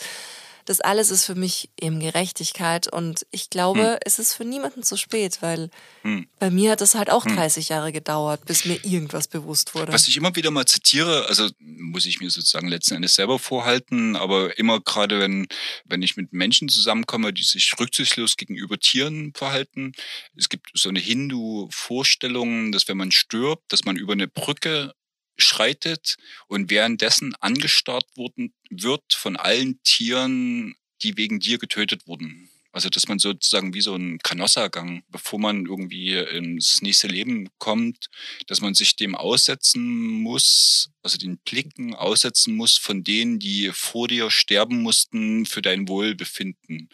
[0.70, 3.98] das alles ist für mich eben Gerechtigkeit und ich glaube, hm.
[4.06, 5.68] es ist für niemanden zu spät, weil
[6.02, 6.28] hm.
[6.38, 7.74] bei mir hat es halt auch 30 hm.
[7.74, 9.92] Jahre gedauert, bis mir irgendwas bewusst wurde.
[9.92, 14.14] Was ich immer wieder mal zitiere, also muss ich mir sozusagen letzten Endes selber vorhalten,
[14.14, 15.48] aber immer gerade wenn,
[15.86, 19.90] wenn ich mit Menschen zusammenkomme, die sich rücksichtslos gegenüber Tieren verhalten,
[20.36, 24.94] es gibt so eine Hindu-Vorstellung, dass wenn man stirbt, dass man über eine Brücke
[25.40, 26.16] schreitet
[26.48, 32.50] und währenddessen angestarrt worden, wird von allen Tieren, die wegen dir getötet wurden.
[32.72, 38.06] Also, dass man sozusagen wie so ein Canossa-Gang, bevor man irgendwie ins nächste Leben kommt,
[38.46, 44.06] dass man sich dem aussetzen muss, also den Blicken aussetzen muss von denen, die vor
[44.06, 46.88] dir sterben mussten für dein Wohlbefinden.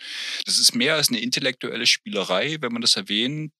[0.47, 3.53] Das ist mehr als eine intellektuelle Spielerei, wenn man das erwähnt,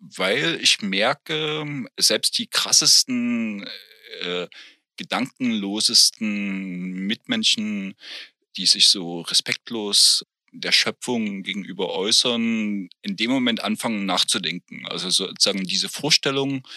[0.00, 3.68] weil ich merke, selbst die krassesten
[4.20, 4.48] äh,
[4.96, 7.94] gedankenlosesten Mitmenschen,
[8.56, 14.86] die sich so respektlos der Schöpfung gegenüber äußern, in dem Moment anfangen nachzudenken.
[14.86, 16.68] Also sozusagen diese Vorstellung,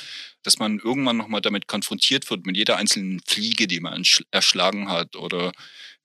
[0.44, 5.18] dass man irgendwann nochmal damit konfrontiert wird, mit jeder einzelnen Fliege, die man erschlagen hat
[5.18, 5.52] oder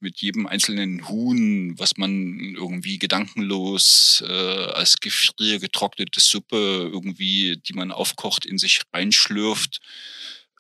[0.01, 7.75] mit jedem einzelnen Huhn, was man irgendwie gedankenlos äh, als gefrier getrocknete Suppe irgendwie, die
[7.75, 9.81] man aufkocht, in sich reinschlürft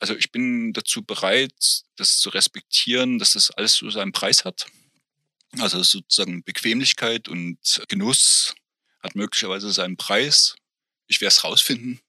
[0.00, 4.66] also ich bin dazu bereit, das zu respektieren, dass das alles so seinen Preis hat.
[5.58, 8.54] Also sozusagen Bequemlichkeit und Genuss
[9.02, 10.56] hat möglicherweise seinen Preis.
[11.06, 12.00] Ich werde es rausfinden.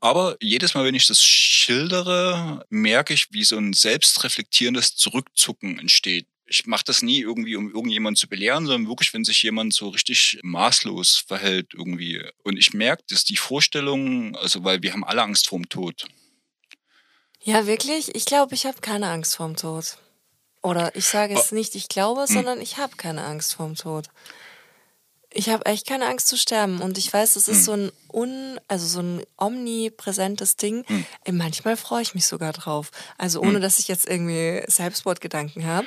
[0.00, 6.26] Aber jedes Mal, wenn ich das schildere, merke ich, wie so ein selbstreflektierendes Zurückzucken entsteht.
[6.46, 9.90] Ich mache das nie irgendwie, um irgendjemanden zu belehren, sondern wirklich, wenn sich jemand so
[9.90, 12.24] richtig maßlos verhält irgendwie.
[12.42, 16.06] Und ich merke, dass die Vorstellung, also weil wir haben alle Angst vorm Tod.
[17.42, 18.14] Ja, wirklich?
[18.14, 19.96] Ich glaube, ich habe keine Angst vorm Tod.
[20.62, 21.54] Oder ich sage es oh.
[21.54, 22.26] nicht, ich glaube, hm.
[22.26, 24.08] sondern ich habe keine Angst vorm Tod.
[25.32, 27.64] Ich habe echt keine Angst zu sterben und ich weiß, das ist hm.
[27.64, 30.84] so ein un, also so ein omnipräsentes Ding.
[30.86, 31.06] Hm.
[31.30, 32.90] Manchmal freue ich mich sogar drauf.
[33.16, 35.86] Also ohne, dass ich jetzt irgendwie Selbstmordgedanken habe.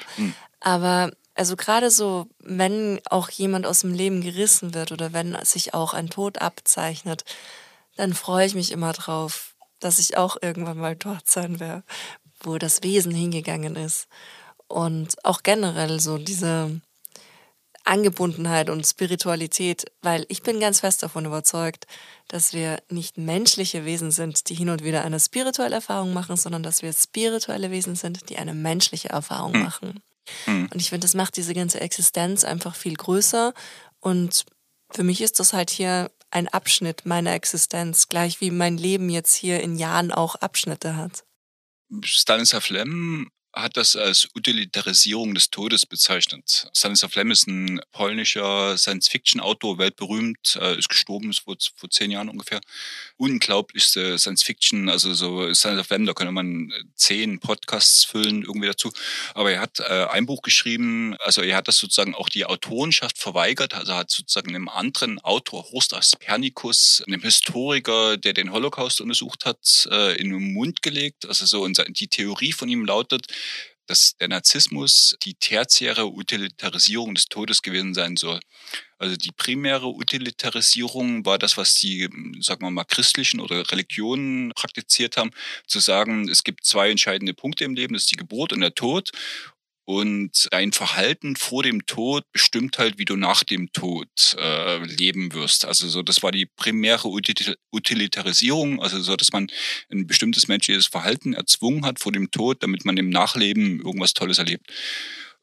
[0.59, 5.73] Aber also gerade so, wenn auch jemand aus dem Leben gerissen wird oder wenn sich
[5.73, 7.25] auch ein Tod abzeichnet,
[7.95, 9.52] dann freue ich mich immer drauf,
[9.83, 11.83] dass ich auch irgendwann mal dort sein werde,
[12.41, 14.07] wo das Wesen hingegangen ist.
[14.67, 16.81] Und auch generell so diese
[17.85, 21.85] Angebundenheit und Spiritualität, weil ich bin ganz fest davon überzeugt,
[22.29, 26.63] dass wir nicht menschliche Wesen sind, die hin und wieder eine spirituelle Erfahrung machen, sondern
[26.63, 29.63] dass wir spirituelle Wesen sind, die eine menschliche Erfahrung hm.
[29.63, 30.03] machen.
[30.45, 30.69] Mhm.
[30.71, 33.53] Und ich finde, das macht diese ganze Existenz einfach viel größer.
[33.99, 34.45] Und
[34.89, 39.33] für mich ist das halt hier ein Abschnitt meiner Existenz, gleich wie mein Leben jetzt
[39.35, 41.23] hier in Jahren auch Abschnitte hat.
[42.03, 46.67] Stanislav Lem hat das als Utilitarisierung des Todes bezeichnet.
[46.73, 52.29] Stanislav Lem ist ein polnischer Science-Fiction-Autor, weltberühmt, äh, ist gestorben, ist vor, vor zehn Jahren
[52.29, 52.61] ungefähr.
[53.17, 58.91] Unglaublichste Science-Fiction, also so Stanislav Lem, da könnte man äh, zehn Podcasts füllen irgendwie dazu.
[59.35, 63.19] Aber er hat äh, ein Buch geschrieben, also er hat das sozusagen auch die Autorenschaft
[63.19, 69.45] verweigert, also hat sozusagen einem anderen Autor, Horst Aspernikus, einem Historiker, der den Holocaust untersucht
[69.45, 69.87] hat,
[70.17, 71.27] in den Mund gelegt.
[71.27, 73.27] Also so, und die Theorie von ihm lautet,
[73.85, 78.39] dass der Narzissmus die tertiäre Utilitarisierung des Todes gewesen sein soll.
[78.97, 82.07] Also die primäre Utilitarisierung war das, was die,
[82.39, 85.31] sagen wir mal, christlichen oder Religionen praktiziert haben,
[85.67, 88.73] zu sagen, es gibt zwei entscheidende Punkte im Leben, das ist die Geburt und der
[88.73, 89.11] Tod.
[89.85, 95.33] Und dein Verhalten vor dem Tod bestimmt halt, wie du nach dem Tod äh, leben
[95.33, 95.65] wirst.
[95.65, 99.47] Also so, das war die primäre Utilitarisierung, also so, dass man
[99.91, 104.37] ein bestimmtes menschliches Verhalten erzwungen hat vor dem Tod, damit man im Nachleben irgendwas Tolles
[104.37, 104.67] erlebt.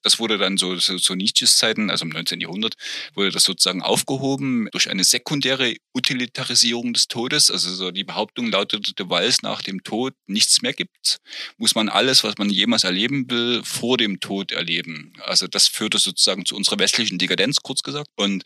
[0.03, 2.41] Das wurde dann so, so, so Nietzsches Zeiten, also im 19.
[2.41, 2.75] Jahrhundert,
[3.15, 7.51] wurde das sozusagen aufgehoben durch eine sekundäre Utilitarisierung des Todes.
[7.51, 11.19] Also so die Behauptung lautete, weil es nach dem Tod nichts mehr gibt,
[11.59, 15.13] muss man alles, was man jemals erleben will, vor dem Tod erleben.
[15.25, 18.09] Also das führte sozusagen zu unserer westlichen Dekadenz, kurz gesagt.
[18.17, 18.45] Und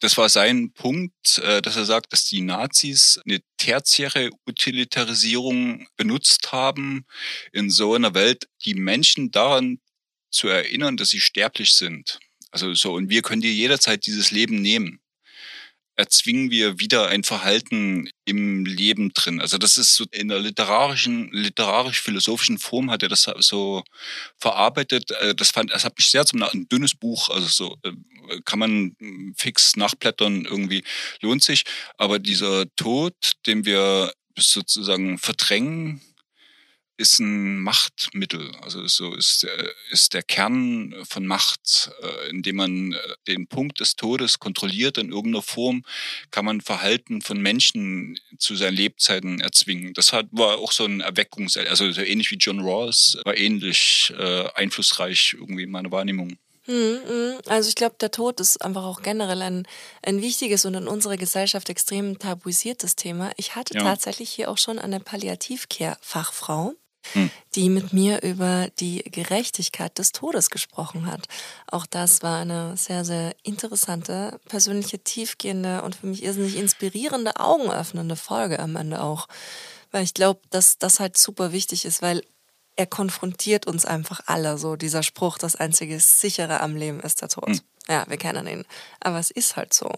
[0.00, 6.52] das war sein Punkt, äh, dass er sagt, dass die Nazis eine tertiäre Utilitarisierung benutzt
[6.52, 7.06] haben
[7.52, 9.78] in so einer Welt, die Menschen daran
[10.34, 12.18] zu erinnern, dass sie sterblich sind.
[12.50, 15.00] Also so, und wir können dir jederzeit dieses Leben nehmen.
[15.96, 19.40] Erzwingen wir wieder ein Verhalten im Leben drin.
[19.40, 23.84] Also das ist so in der literarischen, literarisch-philosophischen Form hat er das so
[24.38, 25.12] verarbeitet.
[25.12, 27.92] Äh, das fand, das hat mich sehr zum ein dünnes Buch, also so äh,
[28.44, 28.96] kann man
[29.36, 30.82] fix nachblättern irgendwie,
[31.20, 31.62] lohnt sich.
[31.96, 33.14] Aber dieser Tod,
[33.46, 36.00] den wir sozusagen verdrängen,
[36.96, 38.52] ist ein Machtmittel.
[38.62, 39.46] Also so ist,
[39.90, 45.10] ist der Kern von Macht, äh, indem man äh, den Punkt des Todes kontrolliert in
[45.10, 45.84] irgendeiner Form,
[46.30, 49.94] kann man Verhalten von Menschen zu seinen Lebzeiten erzwingen.
[49.94, 54.12] Das hat, war auch so ein Erweckungs-, also so ähnlich wie John Rawls, war ähnlich
[54.16, 56.38] äh, einflussreich irgendwie in meiner Wahrnehmung.
[56.66, 57.38] Hm, hm.
[57.46, 59.66] Also ich glaube, der Tod ist einfach auch generell ein,
[60.02, 63.32] ein wichtiges und in unserer Gesellschaft extrem tabuisiertes Thema.
[63.36, 63.82] Ich hatte ja.
[63.82, 66.74] tatsächlich hier auch schon eine Palliativcare-Fachfrau,
[67.12, 67.30] hm.
[67.54, 71.26] die mit mir über die Gerechtigkeit des Todes gesprochen hat.
[71.70, 78.16] Auch das war eine sehr, sehr interessante, persönliche, tiefgehende und für mich irrsinnig inspirierende, augenöffnende
[78.16, 79.28] Folge am Ende auch.
[79.90, 82.22] Weil ich glaube, dass das halt super wichtig ist, weil
[82.76, 84.58] er konfrontiert uns einfach alle.
[84.58, 87.48] So dieser Spruch, das einzige sichere am Leben ist der Tod.
[87.48, 87.60] Hm.
[87.88, 88.64] Ja, wir kennen ihn.
[89.00, 89.90] Aber es ist halt so.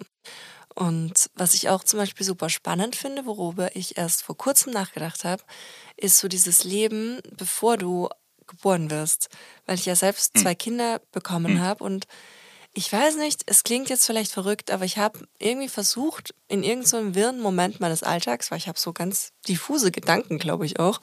[0.76, 5.24] Und was ich auch zum Beispiel super spannend finde, worüber ich erst vor kurzem nachgedacht
[5.24, 5.42] habe,
[5.96, 8.10] ist so dieses Leben, bevor du
[8.46, 9.30] geboren wirst.
[9.64, 10.42] Weil ich ja selbst hm.
[10.42, 11.60] zwei Kinder bekommen mhm.
[11.60, 12.06] habe und
[12.74, 17.08] ich weiß nicht, es klingt jetzt vielleicht verrückt, aber ich habe irgendwie versucht, in irgendeinem
[17.08, 21.00] so wirren Moment meines Alltags, weil ich habe so ganz diffuse Gedanken, glaube ich auch,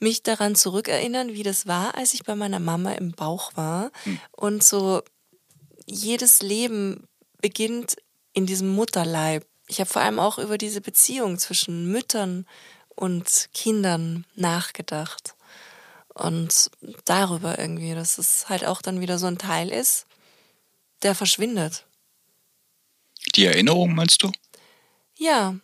[0.00, 3.90] mich daran zurückerinnern, wie das war, als ich bei meiner Mama im Bauch war.
[4.04, 4.20] Mhm.
[4.32, 5.00] Und so
[5.86, 7.08] jedes Leben
[7.40, 7.96] beginnt
[8.38, 9.44] in diesem Mutterleib.
[9.66, 12.46] Ich habe vor allem auch über diese Beziehung zwischen Müttern
[12.94, 15.34] und Kindern nachgedacht.
[16.14, 16.70] Und
[17.04, 20.06] darüber irgendwie, dass es halt auch dann wieder so ein Teil ist,
[21.02, 21.84] der verschwindet.
[23.36, 24.32] Die Erinnerung meinst du?
[25.16, 25.54] Ja,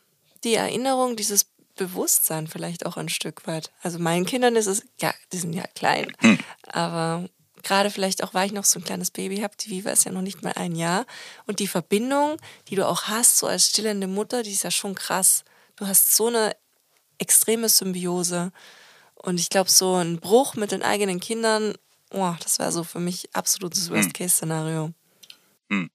[0.44, 3.72] die Erinnerung, dieses Bewusstsein vielleicht auch ein Stück weit.
[3.82, 6.38] Also meinen Kindern ist es, ja, die sind ja klein, hm.
[6.66, 7.28] aber
[7.64, 10.12] gerade vielleicht auch, weil ich noch so ein kleines Baby habe, die Viva ist ja
[10.12, 11.06] noch nicht mal ein Jahr
[11.46, 12.36] und die Verbindung,
[12.68, 15.44] die du auch hast, so als stillende Mutter, die ist ja schon krass.
[15.76, 16.56] Du hast so eine
[17.18, 18.52] extreme Symbiose
[19.14, 21.74] und ich glaube, so ein Bruch mit den eigenen Kindern,
[22.10, 23.96] oh, das wäre so für mich absolutes hm.
[23.96, 24.92] Worst-Case-Szenario.
[25.70, 25.90] Hm.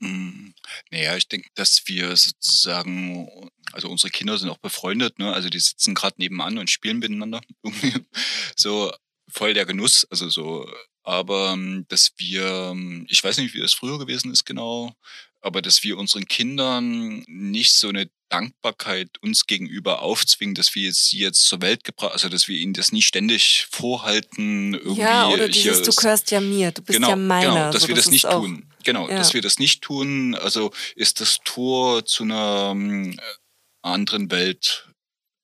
[0.00, 0.54] Hm.
[0.90, 5.32] Naja, ich denke, dass wir sozusagen, also unsere Kinder sind auch befreundet, ne?
[5.32, 7.40] Also die sitzen gerade nebenan und spielen miteinander.
[8.56, 8.92] so
[9.32, 10.68] voll der Genuss, also so.
[11.02, 14.94] Aber ähm, dass wir, ähm, ich weiß nicht, wie das früher gewesen ist genau,
[15.40, 21.18] aber dass wir unseren Kindern nicht so eine Dankbarkeit uns gegenüber aufzwingen, dass wir sie
[21.18, 24.74] jetzt zur Welt gebracht, also dass wir ihnen das nie ständig vorhalten.
[24.74, 27.54] Irgendwie ja, oder dieses, du gehörst ja mir, du bist genau, ja meiner.
[27.54, 28.70] Genau, dass so, wir das, das nicht tun.
[28.84, 29.16] Genau, ja.
[29.16, 30.34] dass wir das nicht tun.
[30.36, 33.16] Also ist das Tor zu einer äh,
[33.82, 34.89] anderen Welt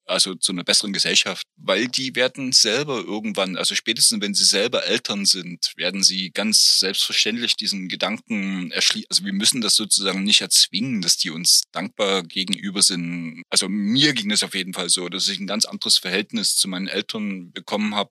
[0.07, 4.85] also zu einer besseren Gesellschaft, weil die werden selber irgendwann, also spätestens wenn sie selber
[4.85, 9.09] Eltern sind, werden sie ganz selbstverständlich diesen Gedanken erschließen.
[9.11, 13.43] Also wir müssen das sozusagen nicht erzwingen, dass die uns dankbar gegenüber sind.
[13.51, 16.69] Also mir ging es auf jeden Fall so, dass ich ein ganz anderes Verhältnis zu
[16.69, 18.11] meinen Eltern bekommen habe.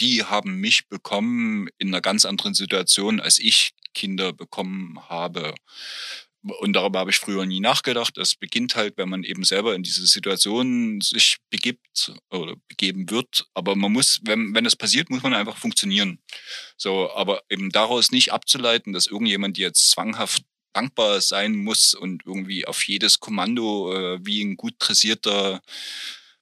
[0.00, 5.54] Die haben mich bekommen in einer ganz anderen Situation, als ich Kinder bekommen habe.
[6.42, 8.16] Und darüber habe ich früher nie nachgedacht.
[8.16, 13.46] Es beginnt halt, wenn man eben selber in diese Situation sich begibt oder begeben wird.
[13.52, 16.18] Aber man muss, wenn, wenn das passiert, muss man einfach funktionieren.
[16.78, 22.66] So, aber eben daraus nicht abzuleiten, dass irgendjemand jetzt zwanghaft dankbar sein muss und irgendwie
[22.66, 25.60] auf jedes Kommando äh, wie ein gut dressierter,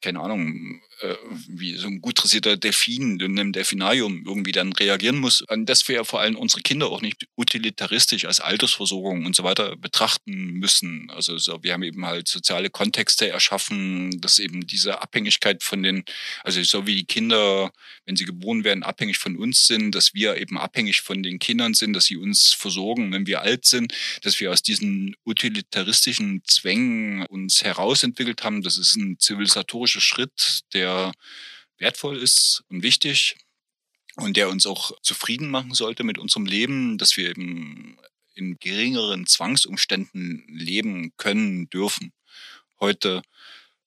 [0.00, 0.80] keine Ahnung,
[1.48, 5.86] wie so ein gut dressierter Delfin in einem Delfinarium irgendwie dann reagieren muss, an das
[5.88, 11.10] wir vor allem unsere Kinder auch nicht utilitaristisch als Altersversorgung und so weiter betrachten müssen.
[11.10, 16.04] Also so, wir haben eben halt soziale Kontexte erschaffen, dass eben diese Abhängigkeit von den,
[16.42, 17.70] also so wie die Kinder,
[18.04, 21.74] wenn sie geboren werden, abhängig von uns sind, dass wir eben abhängig von den Kindern
[21.74, 27.26] sind, dass sie uns versorgen, wenn wir alt sind, dass wir aus diesen utilitaristischen Zwängen
[27.26, 28.62] uns herausentwickelt haben.
[28.62, 30.87] Das ist ein zivilisatorischer Schritt, der
[31.78, 33.36] wertvoll ist und wichtig
[34.16, 37.98] und der uns auch zufrieden machen sollte mit unserem Leben, dass wir eben
[38.34, 42.12] in geringeren Zwangsumständen leben können dürfen.
[42.80, 43.22] Heute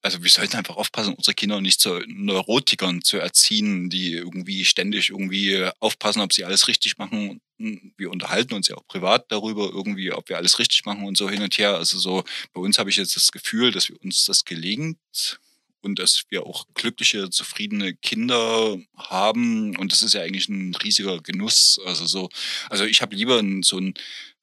[0.01, 5.09] also wir sollten einfach aufpassen, unsere Kinder nicht zu Neurotikern zu erziehen, die irgendwie ständig
[5.09, 7.39] irgendwie aufpassen, ob sie alles richtig machen.
[7.57, 11.29] Wir unterhalten uns ja auch privat darüber, irgendwie, ob wir alles richtig machen und so
[11.29, 11.75] hin und her.
[11.75, 12.23] Also so,
[12.53, 15.39] bei uns habe ich jetzt das Gefühl, dass wir uns das gelingt
[15.81, 19.75] und dass wir auch glückliche, zufriedene Kinder haben.
[19.75, 21.79] Und das ist ja eigentlich ein riesiger Genuss.
[21.85, 22.29] Also so,
[22.69, 23.93] also ich habe lieber so einen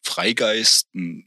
[0.03, 1.25] Freigeist, einen,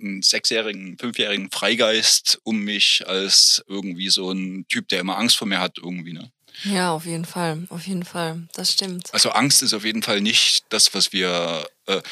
[0.00, 5.48] einen sechsjährigen, fünfjährigen Freigeist um mich als irgendwie so ein Typ, der immer Angst vor
[5.48, 6.32] mir hat, irgendwie, ne?
[6.64, 9.12] Ja, auf jeden Fall, auf jeden Fall, das stimmt.
[9.12, 12.02] Also Angst ist auf jeden Fall nicht das, was wir, äh,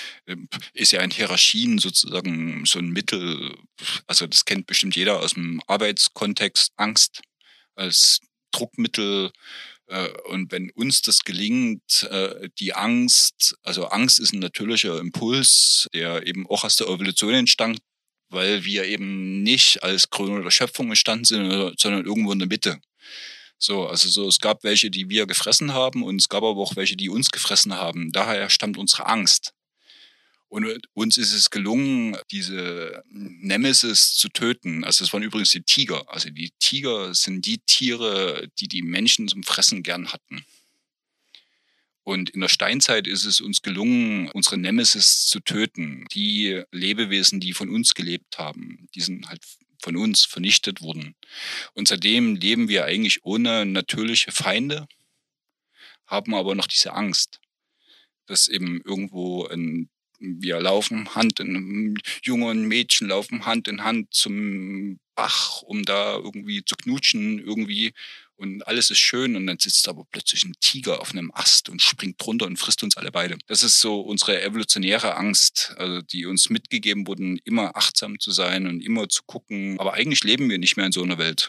[0.72, 3.57] ist ja in Hierarchien sozusagen so ein Mittel,
[4.07, 7.20] also das kennt bestimmt jeder aus dem Arbeitskontext, Angst
[7.74, 8.20] als
[8.51, 9.30] Druckmittel.
[9.86, 15.89] Äh, und wenn uns das gelingt, äh, die Angst, also Angst ist ein natürlicher Impuls,
[15.93, 17.80] der eben auch aus der Evolution entstand,
[18.30, 22.80] weil wir eben nicht als Krone der Schöpfung entstanden sind, sondern irgendwo in der Mitte.
[23.59, 26.76] So, also so, es gab welche, die wir gefressen haben und es gab aber auch
[26.76, 28.12] welche, die uns gefressen haben.
[28.12, 29.52] Daher stammt unsere Angst.
[30.48, 34.82] Und uns ist es gelungen, diese Nemesis zu töten.
[34.82, 36.09] Also es waren übrigens die Tiger.
[36.09, 40.46] Also die Tiger sind die Tiere, die die Menschen zum Fressen gern hatten.
[42.02, 46.06] Und in der Steinzeit ist es uns gelungen, unsere Nemesis zu töten.
[46.14, 49.42] Die Lebewesen, die von uns gelebt haben, die sind halt
[49.81, 51.14] von uns vernichtet wurden.
[51.74, 54.87] Und seitdem leben wir eigentlich ohne natürliche Feinde,
[56.07, 57.41] haben aber noch diese Angst,
[58.26, 59.89] dass eben irgendwo ein
[60.20, 66.16] wir laufen Hand in Junge und Mädchen laufen Hand in Hand zum Bach, um da
[66.16, 67.93] irgendwie zu knutschen irgendwie
[68.39, 71.82] und alles ist schön und dann sitzt aber plötzlich ein Tiger auf einem Ast und
[71.82, 73.36] springt drunter und frisst uns alle beide.
[73.47, 78.66] Das ist so unsere evolutionäre Angst, also die uns mitgegeben wurden, immer achtsam zu sein
[78.66, 79.78] und immer zu gucken.
[79.80, 81.49] Aber eigentlich leben wir nicht mehr in so einer Welt.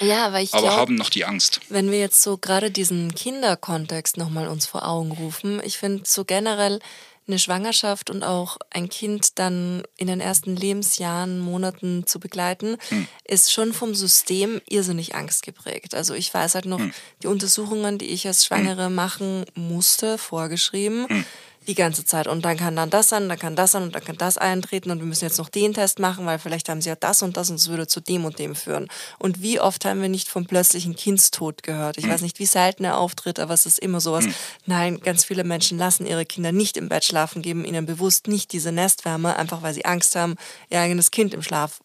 [0.00, 1.60] Ja, weil ich aber glaub, haben noch die Angst.
[1.68, 6.24] Wenn wir jetzt so gerade diesen Kinderkontext nochmal uns vor Augen rufen, ich finde so
[6.24, 6.80] generell
[7.28, 13.06] eine Schwangerschaft und auch ein Kind dann in den ersten Lebensjahren, Monaten zu begleiten, hm.
[13.24, 15.94] ist schon vom System irrsinnig angstgeprägt.
[15.94, 16.92] Also ich weiß halt noch, hm.
[17.22, 18.94] die Untersuchungen, die ich als Schwangere hm.
[18.94, 21.24] machen musste, vorgeschrieben, hm
[21.68, 22.26] die ganze Zeit.
[22.26, 24.90] Und dann kann dann das sein, dann kann das sein und dann kann das eintreten
[24.90, 27.36] und wir müssen jetzt noch den Test machen, weil vielleicht haben sie ja das und
[27.36, 28.88] das und es würde zu dem und dem führen.
[29.18, 31.98] Und wie oft haben wir nicht vom plötzlichen Kindstod gehört?
[31.98, 32.10] Ich mhm.
[32.10, 34.24] weiß nicht, wie selten er auftritt, aber es ist immer sowas.
[34.24, 34.34] Mhm.
[34.66, 38.52] Nein, ganz viele Menschen lassen ihre Kinder nicht im Bett schlafen, geben ihnen bewusst nicht
[38.52, 40.36] diese Nestwärme, einfach weil sie Angst haben,
[40.70, 41.80] ihr eigenes Kind im Schlaf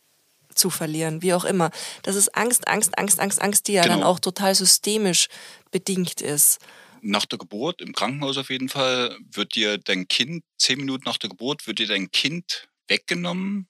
[0.55, 1.71] zu verlieren, wie auch immer.
[2.03, 3.95] Das ist Angst, Angst, Angst, Angst, Angst, die ja genau.
[3.95, 5.27] dann auch total systemisch
[5.71, 6.59] bedingt ist
[7.03, 11.17] nach der Geburt, im Krankenhaus auf jeden Fall, wird dir dein Kind, zehn Minuten nach
[11.17, 13.67] der Geburt, wird dir dein Kind weggenommen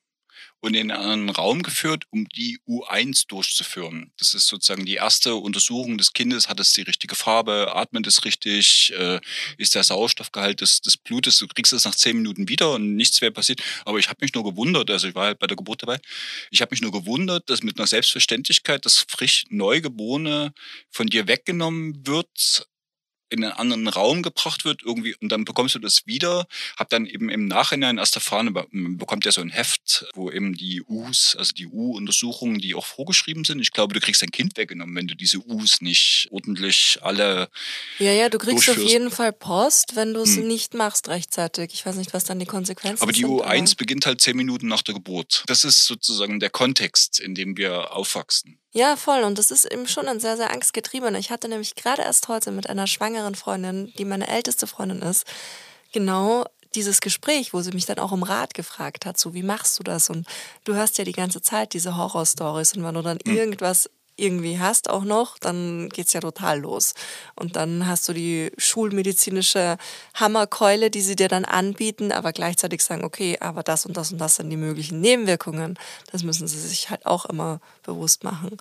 [0.64, 4.14] und in einen Raum geführt, um die U1 durchzuführen.
[4.18, 6.48] Das ist sozusagen die erste Untersuchung des Kindes.
[6.48, 7.76] Hat es die richtige Farbe?
[7.76, 8.94] Atmet es richtig?
[8.98, 9.20] Äh,
[9.58, 11.38] ist der Sauerstoffgehalt des, des Blutes?
[11.40, 13.62] Du kriegst es nach zehn Minuten wieder und nichts wäre passiert.
[13.84, 16.00] Aber ich habe mich nur gewundert, also ich war halt bei der Geburt dabei,
[16.50, 20.54] ich habe mich nur gewundert, dass mit einer Selbstverständlichkeit das frisch Neugeborene
[20.90, 22.68] von dir weggenommen wird
[23.34, 26.46] in einen anderen Raum gebracht wird irgendwie und dann bekommst du das wieder.
[26.78, 30.54] Hab dann eben im Nachhinein erst erfahren, man bekommt ja so ein Heft, wo eben
[30.54, 33.60] die U's, also die U-Untersuchungen, die auch vorgeschrieben sind.
[33.60, 37.50] Ich glaube, du kriegst dein Kind weggenommen, wenn du diese U's nicht ordentlich alle.
[38.00, 40.48] Ja, ja, du kriegst auf jeden Fall Post, wenn du es hm.
[40.48, 41.72] nicht machst rechtzeitig.
[41.74, 43.04] Ich weiß nicht, was dann die Konsequenzen sind.
[43.04, 45.44] Aber die sind, U1 beginnt halt zehn Minuten nach der Geburt.
[45.48, 48.60] Das ist sozusagen der Kontext, in dem wir aufwachsen.
[48.74, 49.24] Ja, voll.
[49.24, 51.20] Und das ist eben schon ein sehr, sehr angstgetriebener.
[51.20, 55.26] Ich hatte nämlich gerade erst heute mit einer schwangeren Freundin, die meine älteste Freundin ist,
[55.92, 59.78] genau dieses Gespräch, wo sie mich dann auch um Rat gefragt hat, so wie machst
[59.78, 60.10] du das?
[60.10, 60.28] Und
[60.64, 63.38] du hörst ja die ganze Zeit diese Horrorstories und wenn du dann hm.
[63.38, 66.94] irgendwas irgendwie hast auch noch, dann geht's ja total los.
[67.36, 69.78] Und dann hast du die schulmedizinische
[70.14, 74.20] Hammerkeule, die sie dir dann anbieten, aber gleichzeitig sagen, okay, aber das und das und
[74.20, 75.78] das sind die möglichen Nebenwirkungen.
[76.12, 78.58] Das müssen sie sich halt auch immer bewusst machen.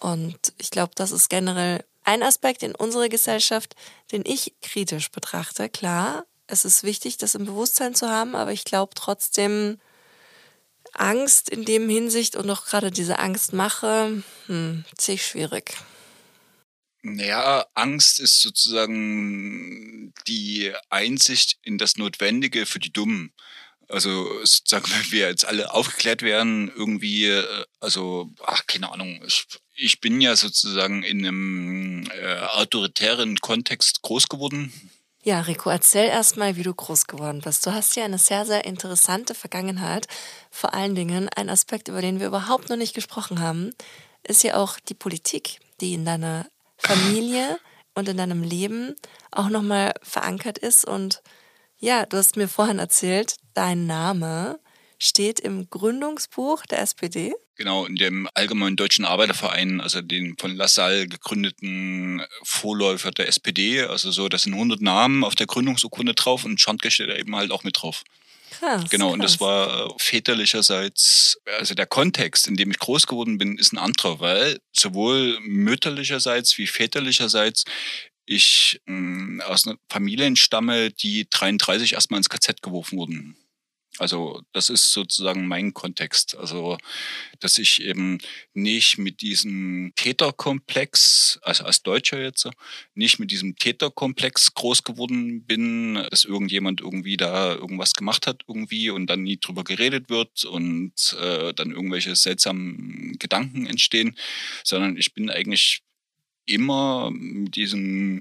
[0.00, 3.74] Und ich glaube, das ist generell ein Aspekt in unserer Gesellschaft,
[4.12, 5.68] den ich kritisch betrachte.
[5.68, 9.78] Klar, es ist wichtig, das im Bewusstsein zu haben, aber ich glaube trotzdem,
[10.92, 15.76] Angst in dem Hinsicht und auch gerade diese Angstmache, hm, ziemlich schwierig.
[17.02, 23.32] Naja, Angst ist sozusagen die Einsicht in das Notwendige für die Dummen.
[23.88, 29.46] Also sozusagen, wenn wir jetzt alle aufgeklärt werden, irgendwie, äh, also, ach, keine Ahnung, ich,
[29.76, 34.72] ich bin ja sozusagen in einem äh, autoritären Kontext groß geworden.
[35.26, 37.66] Ja, Rico, erzähl erstmal, wie du groß geworden bist.
[37.66, 40.06] Du hast ja eine sehr, sehr interessante Vergangenheit.
[40.52, 43.72] Vor allen Dingen ein Aspekt, über den wir überhaupt noch nicht gesprochen haben,
[44.22, 46.46] ist ja auch die Politik, die in deiner
[46.78, 47.58] Familie
[47.96, 48.94] und in deinem Leben
[49.32, 51.24] auch nochmal verankert ist und
[51.78, 54.60] ja, du hast mir vorhin erzählt, dein Name
[54.98, 57.34] steht im Gründungsbuch der SPD.
[57.56, 63.82] Genau, in dem Allgemeinen Deutschen Arbeiterverein, also den von Lassalle gegründeten Vorläufer der SPD.
[63.82, 67.34] Also so, da sind 100 Namen auf der Gründungsurkunde drauf und Schandke steht da eben
[67.34, 68.04] halt auch mit drauf.
[68.50, 68.88] Krass.
[68.90, 69.14] Genau, krass.
[69.14, 73.78] und das war väterlicherseits, also der Kontext, in dem ich groß geworden bin, ist ein
[73.78, 77.64] anderer, weil sowohl mütterlicherseits wie väterlicherseits
[78.26, 83.36] ich mh, hm, aus einer Familie stamme, die 33 erstmal ins KZ geworfen wurden.
[83.98, 86.36] Also das ist sozusagen mein Kontext.
[86.36, 86.78] Also
[87.40, 88.18] dass ich eben
[88.54, 92.48] nicht mit diesem Täterkomplex, also als Deutscher jetzt,
[92.94, 98.90] nicht mit diesem Täterkomplex groß geworden bin, dass irgendjemand irgendwie da irgendwas gemacht hat irgendwie
[98.90, 104.16] und dann nie drüber geredet wird und äh, dann irgendwelche seltsamen Gedanken entstehen,
[104.64, 105.82] sondern ich bin eigentlich
[106.46, 108.20] immer mit diesem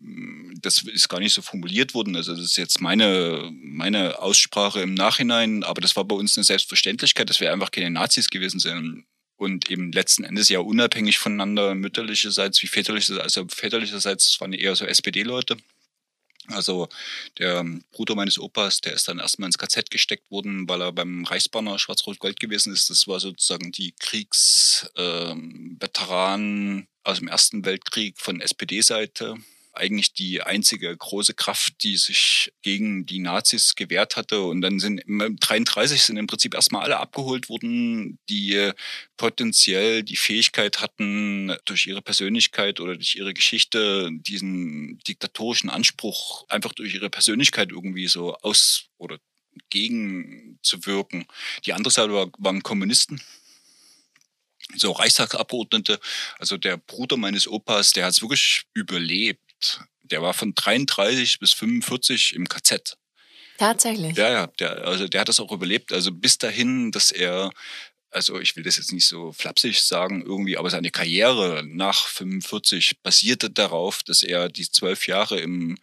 [0.00, 2.16] das ist gar nicht so formuliert worden.
[2.16, 6.44] Also das ist jetzt meine, meine Aussprache im Nachhinein, aber das war bei uns eine
[6.44, 9.04] Selbstverständlichkeit, dass wir einfach keine Nazis gewesen sind.
[9.36, 14.84] Und eben letzten Endes ja unabhängig voneinander, mütterlicherseits wie väterlicherseits, also väterlicherseits waren eher so
[14.84, 15.56] SPD-Leute.
[16.48, 16.88] Also
[17.38, 21.24] der Bruder meines Opas, der ist dann erstmal ins KZ gesteckt worden, weil er beim
[21.24, 22.90] Reichsbanner Schwarz-Rot-Gold gewesen ist.
[22.90, 29.36] Das war sozusagen die Kriegsveteranen ähm, aus dem Ersten Weltkrieg von SPD-Seite
[29.72, 34.42] eigentlich die einzige große Kraft, die sich gegen die Nazis gewehrt hatte.
[34.42, 38.72] Und dann sind im 33 sind im Prinzip erstmal alle abgeholt worden, die
[39.16, 46.72] potenziell die Fähigkeit hatten, durch ihre Persönlichkeit oder durch ihre Geschichte diesen diktatorischen Anspruch einfach
[46.72, 49.18] durch ihre Persönlichkeit irgendwie so aus oder
[49.70, 51.26] gegenzuwirken.
[51.64, 53.20] Die andere Seite war, waren Kommunisten
[54.76, 55.98] so Reichstagsabgeordnete,
[56.38, 59.49] also der Bruder meines Opas, der hat es wirklich überlebt
[60.02, 62.96] der war von 33 bis 45 im KZ.
[63.58, 64.16] Tatsächlich.
[64.16, 65.92] Ja, ja, der, also der hat das auch überlebt.
[65.92, 67.50] Also bis dahin, dass er,
[68.10, 73.02] also ich will das jetzt nicht so flapsig sagen irgendwie, aber seine Karriere nach 45
[73.02, 75.76] basierte darauf, dass er die zwölf Jahre im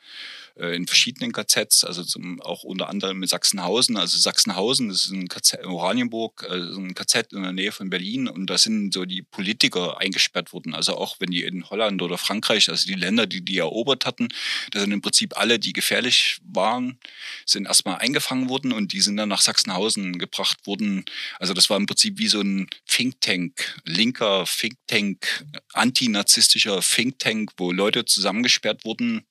[0.60, 3.98] äh, in verschiedenen KZs, also zum, auch unter anderem in Sachsenhausen.
[3.98, 8.28] Also Sachsenhausen, ist ein KZ in Oranienburg, also ein KZ in der Nähe von Berlin
[8.28, 10.74] und da sind so die Politiker eingesperrt worden.
[10.74, 14.30] Also auch wenn die in Holland oder Frankreich, also die Länder, die die erobert hatten,
[14.72, 17.00] da sind im Prinzip alle, die gefährlich waren,
[17.46, 21.06] sind erstmal eingefangen worden und die sind dann nach Sachsenhausen gebracht worden.
[21.40, 27.20] Also das war im Prinzip wie so ein Think Tank, linker Think Tank, antinazistischer Think
[27.20, 29.26] Tank, wo Leute zusammengesperrt wurden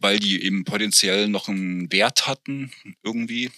[0.00, 2.72] weil die eben potenziell noch einen Wert hatten
[3.02, 3.50] irgendwie.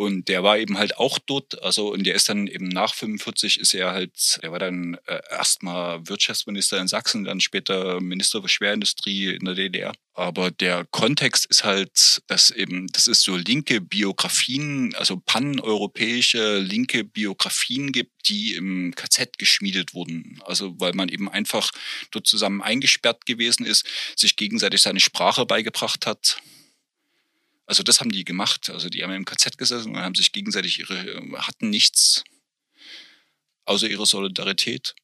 [0.00, 3.60] Und der war eben halt auch dort, also und der ist dann eben nach 45
[3.60, 8.48] ist er halt, er war dann äh, erstmal Wirtschaftsminister in Sachsen, dann später Minister für
[8.48, 9.92] Schwerindustrie in der DDR.
[10.14, 17.04] Aber der Kontext ist halt, dass eben, das ist so linke Biografien, also paneuropäische linke
[17.04, 20.40] Biografien gibt, die im KZ geschmiedet wurden.
[20.46, 21.72] Also weil man eben einfach
[22.10, 23.84] dort zusammen eingesperrt gewesen ist,
[24.16, 26.38] sich gegenseitig seine Sprache beigebracht hat
[27.70, 28.68] also das haben die gemacht.
[28.68, 32.24] Also die haben im KZ gesessen und haben sich gegenseitig ihre, hatten nichts
[33.64, 34.96] außer ihrer Solidarität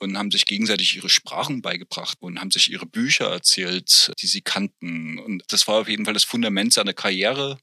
[0.00, 4.40] und haben sich gegenseitig ihre Sprachen beigebracht und haben sich ihre Bücher erzählt, die sie
[4.40, 5.20] kannten.
[5.20, 7.60] Und das war auf jeden Fall das Fundament seiner Karriere.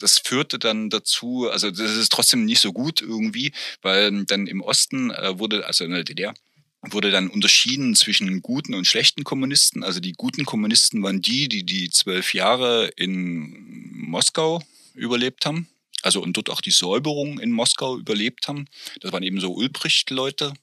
[0.00, 4.60] Das führte dann dazu, also das ist trotzdem nicht so gut irgendwie, weil dann im
[4.60, 6.34] Osten äh, wurde, also in der DDR,
[6.82, 9.82] wurde dann unterschieden zwischen guten und schlechten Kommunisten.
[9.82, 14.62] Also die guten Kommunisten waren die, die die zwölf Jahre in Moskau
[14.94, 15.68] überlebt haben.
[16.02, 18.66] Also und dort auch die Säuberung in Moskau überlebt haben.
[19.00, 20.54] Das waren eben so Ulbricht-Leute.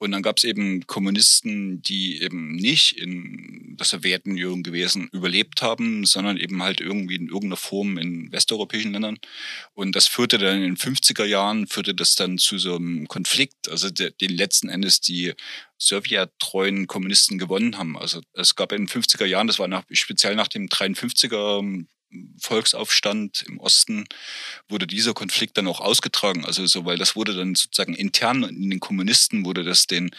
[0.00, 6.06] Und dann gab es eben Kommunisten, die eben nicht in der Sowjetunion gewesen, überlebt haben,
[6.06, 9.18] sondern eben halt irgendwie in irgendeiner Form in westeuropäischen Ländern.
[9.74, 13.68] Und das führte dann in den 50er Jahren, führte das dann zu so einem Konflikt,
[13.68, 15.34] also de, den letzten Endes die
[15.76, 17.98] sowjettreuen Kommunisten gewonnen haben.
[17.98, 21.84] Also es gab in den 50er Jahren, das war nach, speziell nach dem 53er
[22.38, 24.06] Volksaufstand im Osten
[24.68, 26.44] wurde dieser Konflikt dann auch ausgetragen.
[26.44, 30.10] Also so, weil das wurde dann sozusagen intern in den Kommunisten wurde das den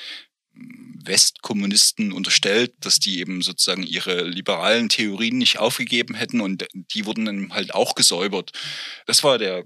[0.54, 7.26] Westkommunisten unterstellt, dass die eben sozusagen ihre liberalen Theorien nicht aufgegeben hätten und die wurden
[7.26, 8.52] dann halt auch gesäubert.
[9.06, 9.66] Das war der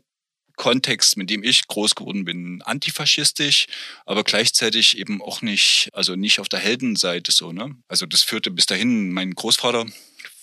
[0.55, 3.67] Kontext, mit dem ich groß geworden bin, antifaschistisch,
[4.05, 7.75] aber gleichzeitig eben auch nicht, also nicht auf der Heldenseite so, ne?
[7.87, 9.85] Also das führte bis dahin, mein Großvater,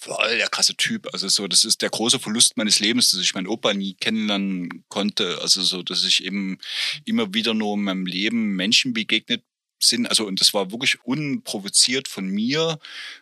[0.03, 1.09] voll der krasse Typ.
[1.13, 4.85] Also so, das ist der große Verlust meines Lebens, dass ich meinen Opa nie kennenlernen
[4.89, 5.39] konnte.
[5.41, 6.59] Also so, dass ich eben
[7.05, 9.43] immer wieder nur in meinem Leben Menschen begegnet
[9.79, 12.79] sind, also und das war wirklich unprovoziert von mir,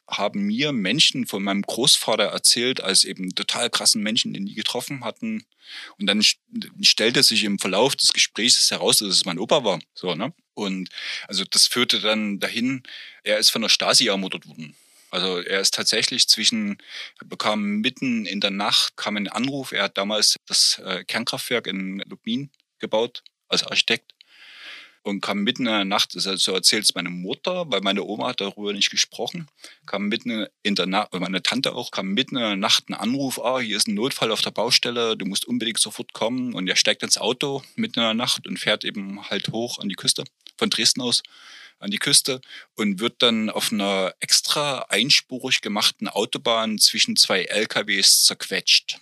[0.09, 5.05] haben mir Menschen von meinem Großvater erzählt, als eben total krassen Menschen, den die getroffen
[5.05, 5.45] hatten.
[5.99, 6.23] Und dann
[6.83, 9.81] stellte sich im Verlauf des Gesprächs heraus, dass es mein Opa war.
[9.95, 10.35] So, ne?
[10.55, 10.91] Und
[11.29, 12.83] also das führte dann dahin,
[13.23, 14.75] er ist von der Stasi ermordet worden.
[15.11, 16.79] Also er ist tatsächlich zwischen,
[17.25, 22.03] bekam mitten in der Nacht, kam ein Anruf, er hat damals das äh, Kernkraftwerk in
[22.09, 24.15] Lubmin gebaut als Architekt
[25.03, 28.29] und kam mitten in der Nacht, das so erzählt es meine Mutter, weil meine Oma
[28.29, 29.49] hat darüber nicht gesprochen,
[29.87, 33.41] kam mitten in der Nacht, meine Tante auch, kam mitten in der Nacht ein Anruf,
[33.43, 36.77] ah, hier ist ein Notfall auf der Baustelle, du musst unbedingt sofort kommen und er
[36.77, 40.25] steigt ins Auto mitten in der Nacht und fährt eben halt hoch an die Küste,
[40.57, 41.23] von Dresden aus
[41.81, 42.41] an die Küste
[42.77, 48.99] und wird dann auf einer extra einspurig gemachten Autobahn zwischen zwei LKWs zerquetscht.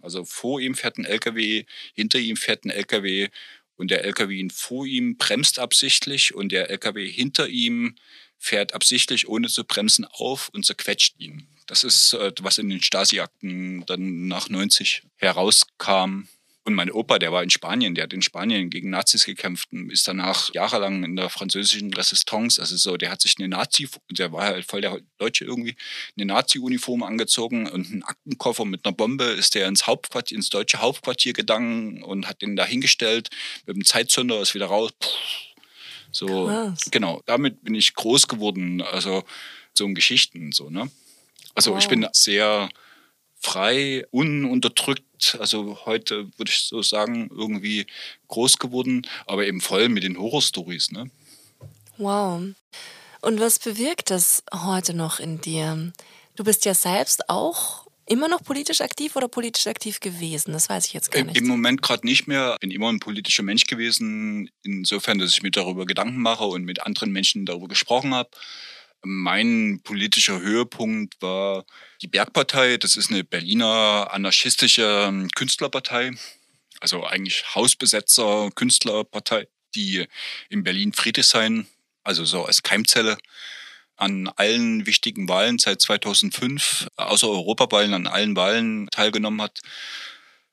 [0.00, 3.28] Also vor ihm fährt ein LKW, hinter ihm fährt ein LKW
[3.76, 7.94] und der LKW vor ihm bremst absichtlich und der LKW hinter ihm
[8.38, 11.46] fährt absichtlich, ohne zu bremsen, auf und zerquetscht ihn.
[11.66, 16.28] Das ist, äh, was in den Stasi-Akten dann nach 90 herauskam.
[16.68, 19.90] Und mein Opa, der war in Spanien, der hat in Spanien gegen Nazis gekämpft und
[19.90, 24.34] ist danach jahrelang in der französischen Resistance, also so, der hat sich eine Nazi, der
[24.34, 25.76] war halt voll der Deutsche irgendwie,
[26.18, 30.82] eine Nazi-Uniform angezogen und einen Aktenkoffer mit einer Bombe ist der ins Hauptquartier, ins deutsche
[30.82, 33.30] Hauptquartier gegangen und hat den da hingestellt,
[33.64, 34.90] mit dem Zeitzünder ist wieder raus.
[35.00, 35.08] Puh.
[36.12, 36.90] So, Krass.
[36.90, 39.24] genau, damit bin ich groß geworden, also
[39.72, 40.90] so in Geschichten, so, ne?
[41.54, 41.78] Also wow.
[41.78, 42.68] ich bin sehr
[43.40, 47.86] frei, ununterdrückt, also heute würde ich so sagen, irgendwie
[48.28, 50.90] groß geworden, aber eben voll mit den Horrorstories.
[50.90, 51.10] Ne?
[51.96, 52.42] Wow.
[53.20, 55.92] Und was bewirkt das heute noch in dir?
[56.36, 60.52] Du bist ja selbst auch immer noch politisch aktiv oder politisch aktiv gewesen?
[60.52, 61.36] Das weiß ich jetzt gar nicht.
[61.36, 62.54] Im Moment gerade nicht mehr.
[62.54, 66.64] Ich bin immer ein politischer Mensch gewesen, insofern, dass ich mir darüber Gedanken mache und
[66.64, 68.30] mit anderen Menschen darüber gesprochen habe.
[69.02, 71.64] Mein politischer Höhepunkt war
[72.02, 72.78] die Bergpartei.
[72.78, 76.12] Das ist eine Berliner anarchistische ähm, Künstlerpartei,
[76.80, 80.06] also eigentlich Hausbesetzer Künstlerpartei, die
[80.48, 81.66] in Berlin Friedrichshain,
[82.02, 83.18] also so als Keimzelle,
[83.96, 89.60] an allen wichtigen Wahlen seit 2005, außer Europawahlen, an allen Wahlen teilgenommen hat.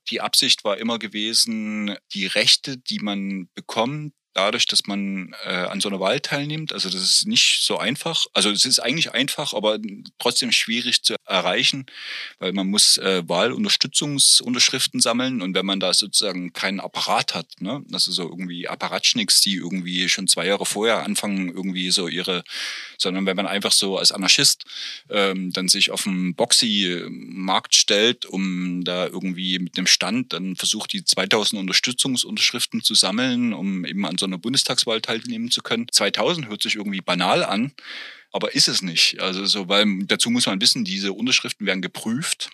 [0.10, 5.80] Die Absicht war immer gewesen, die Rechte, die man bekommt, dadurch, dass man äh, an
[5.80, 6.74] so einer Wahl teilnimmt.
[6.74, 8.26] Also das ist nicht so einfach.
[8.34, 9.80] Also es ist eigentlich einfach, aber
[10.20, 11.86] trotzdem schwierig zu erreichen,
[12.40, 17.84] weil man muss äh, Wahlunterstützungsunterschriften sammeln und wenn man da sozusagen keinen Apparat hat, ne,
[17.94, 22.44] also so irgendwie Apparatschnicks, die irgendwie schon zwei Jahre vorher anfangen, irgendwie so ihre,
[22.98, 24.66] sondern wenn man einfach so als Anarchist
[25.10, 30.92] ähm, dann sich auf dem Boxy-Markt stellt, um da irgendwie mit einem Stand dann versucht,
[30.92, 35.88] die 2000 Unterstützungsunterschriften zu sammeln, um eben an so einer Bundestagswahl teilnehmen zu können.
[35.92, 37.74] 2000 hört sich irgendwie banal an,
[38.32, 39.20] aber ist es nicht.
[39.20, 42.50] Also so, weil dazu muss man wissen, diese Unterschriften werden geprüft.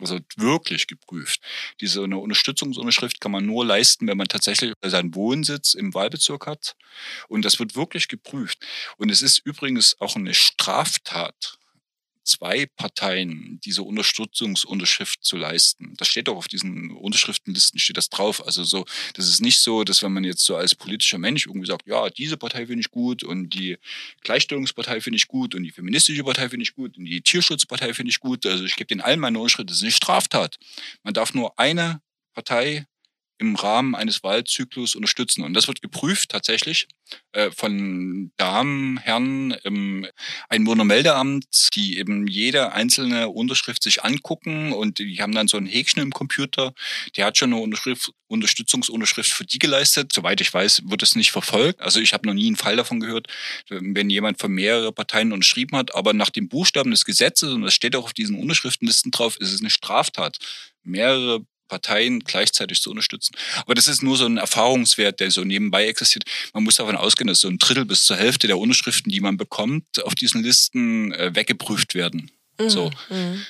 [0.00, 1.40] Also wirklich geprüft.
[1.80, 6.76] Diese eine Unterstützungsunterschrift kann man nur leisten, wenn man tatsächlich seinen Wohnsitz im Wahlbezirk hat.
[7.26, 8.64] Und das wird wirklich geprüft.
[8.96, 11.58] Und es ist übrigens auch eine Straftat,
[12.28, 15.94] zwei Parteien diese Unterstützungsunterschrift zu leisten.
[15.96, 18.44] Das steht auch auf diesen Unterschriftenlisten, steht das drauf.
[18.44, 21.66] Also so, das ist nicht so, dass wenn man jetzt so als politischer Mensch irgendwie
[21.66, 23.78] sagt, ja, diese Partei finde ich gut und die
[24.22, 28.10] Gleichstellungspartei finde ich gut und die feministische Partei finde ich gut und die Tierschutzpartei finde
[28.10, 28.44] ich gut.
[28.46, 30.58] Also ich gebe den allen meine Unterschrift, das ist eine Straftat.
[31.02, 32.00] Man darf nur eine
[32.34, 32.86] Partei
[33.38, 35.42] im Rahmen eines Wahlzyklus unterstützen.
[35.42, 36.88] Und das wird geprüft tatsächlich
[37.32, 40.06] äh, von Damen, Herren im
[40.48, 46.02] Einwohnermeldeamt, die eben jede einzelne Unterschrift sich angucken und die haben dann so ein Häkchen
[46.02, 46.74] im Computer.
[47.16, 50.12] Der hat schon eine Unterschrift, Unterstützungsunterschrift für die geleistet.
[50.12, 51.80] Soweit ich weiß, wird es nicht verfolgt.
[51.80, 53.28] Also ich habe noch nie einen Fall davon gehört,
[53.68, 57.74] wenn jemand von mehreren Parteien unterschrieben hat, aber nach dem Buchstaben des Gesetzes, und das
[57.74, 60.38] steht auch auf diesen Unterschriftenlisten drauf, ist es eine Straftat.
[60.82, 63.34] Mehrere Parteien gleichzeitig zu unterstützen.
[63.60, 66.24] Aber das ist nur so ein Erfahrungswert, der so nebenbei existiert.
[66.52, 69.36] Man muss davon ausgehen, dass so ein Drittel bis zur Hälfte der Unterschriften, die man
[69.36, 72.30] bekommt, auf diesen Listen äh, weggeprüft werden.
[72.58, 72.70] Mhm.
[72.70, 72.90] So.
[73.10, 73.46] Mhm.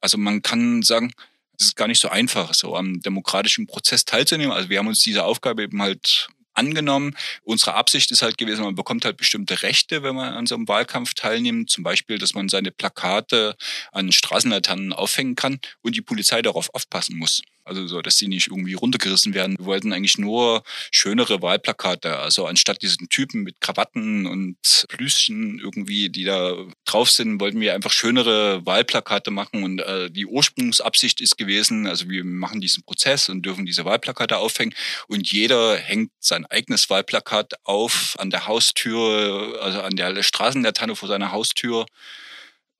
[0.00, 1.12] Also man kann sagen,
[1.58, 4.52] es ist gar nicht so einfach, so am demokratischen Prozess teilzunehmen.
[4.52, 6.28] Also wir haben uns diese Aufgabe eben halt
[6.58, 7.16] angenommen.
[7.42, 10.68] Unsere Absicht ist halt gewesen, man bekommt halt bestimmte Rechte, wenn man an so einem
[10.68, 11.70] Wahlkampf teilnimmt.
[11.70, 13.56] Zum Beispiel, dass man seine Plakate
[13.92, 17.42] an Straßenlaternen aufhängen kann und die Polizei darauf aufpassen muss.
[17.68, 19.56] Also so, dass sie nicht irgendwie runtergerissen werden.
[19.58, 22.18] Wir wollten eigentlich nur schönere Wahlplakate.
[22.18, 24.56] Also anstatt diesen Typen mit Krawatten und
[24.88, 26.54] Plüschen irgendwie, die da
[26.84, 29.62] drauf sind, wollten wir einfach schönere Wahlplakate machen.
[29.62, 34.38] Und äh, die Ursprungsabsicht ist gewesen, also wir machen diesen Prozess und dürfen diese Wahlplakate
[34.38, 34.74] aufhängen.
[35.06, 41.08] Und jeder hängt sein eigenes Wahlplakat auf an der Haustür, also an der Straßenlaterne vor
[41.08, 41.86] seiner Haustür.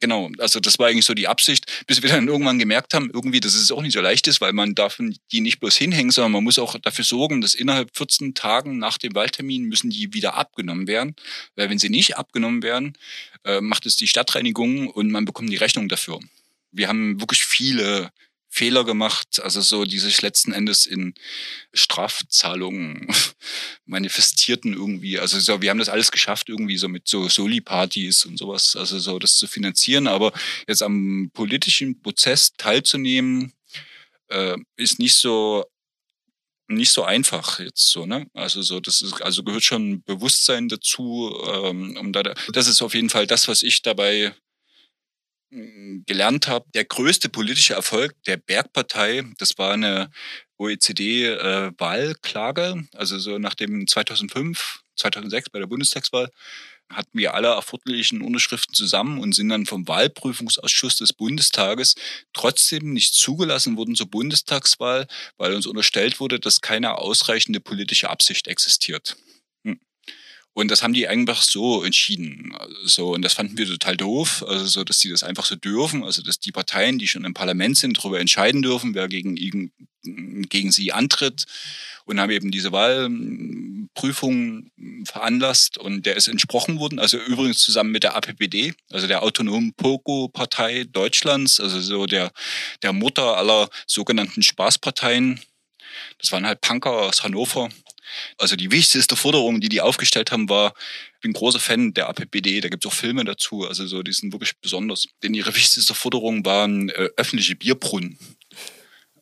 [0.00, 3.40] Genau, also das war eigentlich so die Absicht, bis wir dann irgendwann gemerkt haben, irgendwie,
[3.40, 5.00] dass es auch nicht so leicht ist, weil man darf
[5.32, 8.98] die nicht bloß hinhängen, sondern man muss auch dafür sorgen, dass innerhalb 14 Tagen nach
[8.98, 11.16] dem Wahltermin müssen die wieder abgenommen werden.
[11.56, 12.96] Weil wenn sie nicht abgenommen werden,
[13.44, 16.20] äh, macht es die Stadtreinigung und man bekommt die Rechnung dafür.
[16.70, 18.10] Wir haben wirklich viele
[18.50, 21.14] Fehler gemacht, also so, die sich letzten Endes in
[21.72, 23.06] Strafzahlungen
[23.84, 25.18] manifestierten irgendwie.
[25.18, 28.98] Also so, wir haben das alles geschafft, irgendwie so mit so Soli-Partys und sowas, also
[28.98, 30.06] so das zu finanzieren.
[30.06, 30.32] Aber
[30.66, 33.52] jetzt am politischen Prozess teilzunehmen,
[34.28, 35.64] äh, ist nicht so
[36.70, 38.26] nicht so einfach jetzt so, ne?
[38.34, 42.94] Also so, das ist, also gehört schon Bewusstsein dazu, ähm, um da, das ist auf
[42.94, 44.34] jeden Fall das, was ich dabei
[45.50, 50.10] gelernt habe, der größte politische Erfolg der Bergpartei, das war eine
[50.58, 56.30] OECD-Wahlklage, äh, also so nachdem 2005, 2006 bei der Bundestagswahl
[56.90, 61.94] hatten wir alle erforderlichen Unterschriften zusammen und sind dann vom Wahlprüfungsausschuss des Bundestages
[62.32, 68.48] trotzdem nicht zugelassen worden zur Bundestagswahl, weil uns unterstellt wurde, dass keine ausreichende politische Absicht
[68.48, 69.16] existiert.
[70.54, 72.52] Und das haben die einfach so entschieden.
[72.84, 76.02] So, und das fanden wir total doof, also so, dass die das einfach so dürfen,
[76.02, 79.36] also dass die Parteien, die schon im Parlament sind, darüber entscheiden dürfen, wer gegen,
[80.02, 81.44] gegen sie antritt.
[82.06, 84.70] Und haben eben diese Wahlprüfung
[85.04, 89.74] veranlasst und der ist entsprochen worden, also übrigens zusammen mit der APPD, also der autonomen
[89.74, 92.32] Pogo-Partei Deutschlands, also so der,
[92.82, 95.40] der Mutter aller sogenannten Spaßparteien.
[96.18, 97.68] Das waren halt Punker aus Hannover,
[98.38, 100.74] also die wichtigste Forderung, die die aufgestellt haben, war,
[101.14, 104.12] ich bin großer Fan der APPD, da gibt es auch Filme dazu, also so, die
[104.12, 105.08] sind wirklich besonders.
[105.22, 108.18] Denn ihre wichtigste Forderung waren äh, öffentliche Bierbrunnen.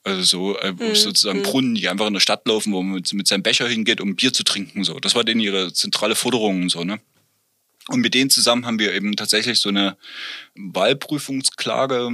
[0.04, 0.94] Also so äh, mhm.
[0.94, 4.00] sozusagen Brunnen, die einfach in der Stadt laufen, wo man mit, mit seinem Becher hingeht,
[4.00, 4.84] um Bier zu trinken.
[4.84, 7.00] So, das war denn ihre zentrale Forderung so, ne?
[7.88, 9.96] Und mit denen zusammen haben wir eben tatsächlich so eine
[10.56, 12.10] Wahlprüfungsklage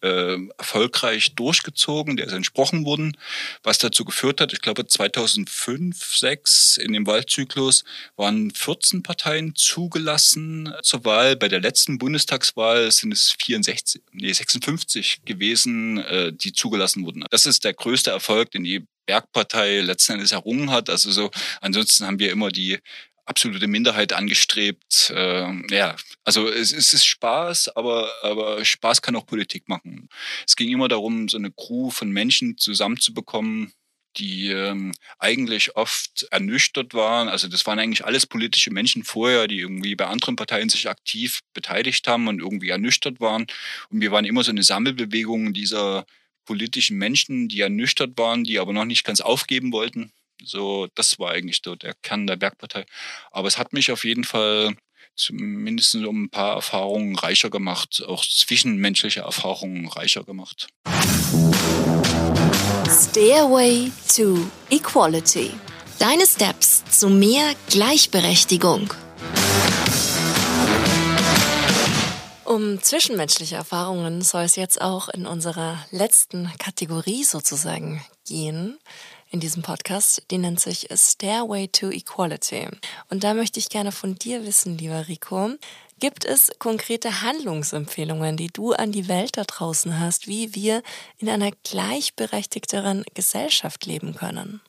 [0.00, 3.16] äh, erfolgreich durchgezogen, der ist entsprochen worden,
[3.64, 7.84] was dazu geführt hat, ich glaube 2005, 6 in dem Wahlzyklus
[8.16, 11.34] waren 14 Parteien zugelassen zur Wahl.
[11.34, 17.24] Bei der letzten Bundestagswahl sind es 64, nee, 56 gewesen, äh, die zugelassen wurden.
[17.30, 20.90] Das ist der größte Erfolg, den die Bergpartei letzten Endes errungen hat.
[20.90, 22.78] Also so, ansonsten haben wir immer die
[23.26, 25.12] absolute Minderheit angestrebt.
[25.14, 30.08] Äh, ja, also es, es ist Spaß, aber, aber Spaß kann auch Politik machen.
[30.46, 33.72] Es ging immer darum, so eine Crew von Menschen zusammenzubekommen,
[34.16, 37.28] die ähm, eigentlich oft ernüchtert waren.
[37.28, 41.40] Also das waren eigentlich alles politische Menschen vorher, die irgendwie bei anderen Parteien sich aktiv
[41.52, 43.46] beteiligt haben und irgendwie ernüchtert waren.
[43.90, 46.06] Und wir waren immer so eine Sammelbewegung dieser
[46.46, 50.12] politischen Menschen, die ernüchtert waren, die aber noch nicht ganz aufgeben wollten.
[50.44, 52.86] So, das war eigentlich so der Kern der Bergpartei.
[53.30, 54.76] Aber es hat mich auf jeden Fall
[55.16, 60.68] zumindest um ein paar Erfahrungen reicher gemacht, auch zwischenmenschliche Erfahrungen reicher gemacht.
[62.88, 64.38] Stairway to
[64.70, 65.52] Equality.
[65.98, 68.92] Deine Steps zu mehr Gleichberechtigung.
[72.44, 78.78] Um zwischenmenschliche Erfahrungen soll es jetzt auch in unserer letzten Kategorie sozusagen gehen
[79.30, 80.22] in diesem Podcast.
[80.30, 82.68] Die nennt sich Stairway to Equality.
[83.10, 85.56] Und da möchte ich gerne von dir wissen, lieber Rico,
[85.98, 90.82] Gibt es konkrete Handlungsempfehlungen, die du an die Welt da draußen hast, wie wir
[91.16, 94.60] in einer gleichberechtigteren Gesellschaft leben können?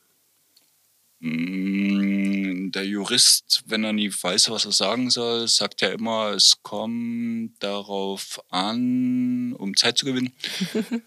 [1.20, 6.62] Mm, der Jurist, wenn er nie weiß, was er sagen soll, sagt ja immer, es
[6.62, 10.32] kommt darauf an, um Zeit zu gewinnen.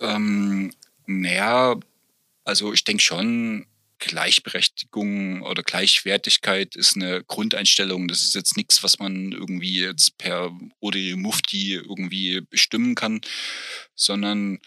[0.00, 0.72] ähm,
[1.06, 1.76] naja,
[2.44, 3.66] also ich denke schon,
[3.98, 8.08] Gleichberechtigung oder Gleichwertigkeit ist eine Grundeinstellung.
[8.08, 13.20] Das ist jetzt nichts, was man irgendwie jetzt per oder Mufti irgendwie bestimmen kann,
[13.94, 14.58] sondern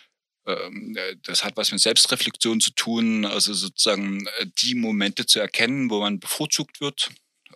[0.47, 5.39] ähm, äh, das hat was mit Selbstreflexion zu tun, also sozusagen äh, die Momente zu
[5.39, 7.09] erkennen, wo man bevorzugt wird.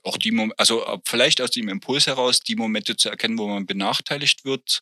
[0.04, 3.66] Auch die, also äh, vielleicht aus dem Impuls heraus, die Momente zu erkennen, wo man
[3.66, 4.82] benachteiligt wird,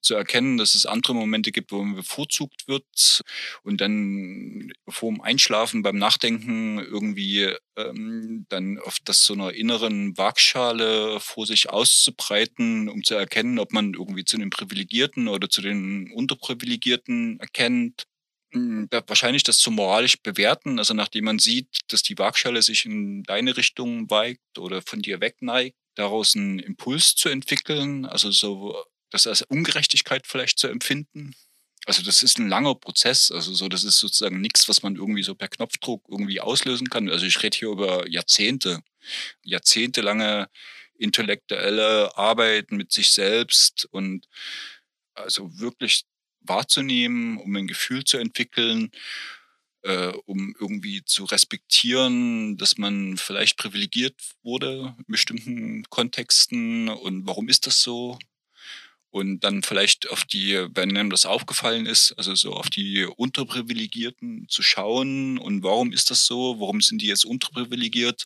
[0.00, 3.22] zu erkennen, dass es andere Momente gibt, wo man bevorzugt wird
[3.62, 10.16] und dann vor dem Einschlafen beim Nachdenken irgendwie ähm, dann auf das so einer inneren
[10.16, 15.62] Waagschale vor sich auszubreiten, um zu erkennen, ob man irgendwie zu den Privilegierten oder zu
[15.62, 18.06] den Unterprivilegierten erkennt
[19.06, 23.56] wahrscheinlich das zu moralisch bewerten, also nachdem man sieht, dass die Waagschale sich in deine
[23.56, 28.76] Richtung weigt oder von dir wegneigt, daraus einen Impuls zu entwickeln, also so
[29.10, 31.34] das als Ungerechtigkeit vielleicht zu empfinden.
[31.86, 35.22] Also das ist ein langer Prozess, also so das ist sozusagen nichts, was man irgendwie
[35.22, 37.08] so per Knopfdruck irgendwie auslösen kann.
[37.10, 38.82] Also ich rede hier über Jahrzehnte,
[39.42, 40.48] jahrzehntelange
[40.96, 44.26] intellektuelle Arbeit mit sich selbst und
[45.14, 46.04] also wirklich
[46.44, 48.90] wahrzunehmen, um ein Gefühl zu entwickeln,
[49.82, 57.48] äh, um irgendwie zu respektieren, dass man vielleicht privilegiert wurde in bestimmten Kontexten und warum
[57.48, 58.18] ist das so?
[59.10, 64.46] Und dann vielleicht auf die, wenn einem das aufgefallen ist, also so auf die Unterprivilegierten
[64.48, 66.58] zu schauen und warum ist das so?
[66.58, 68.24] Warum sind die jetzt unterprivilegiert?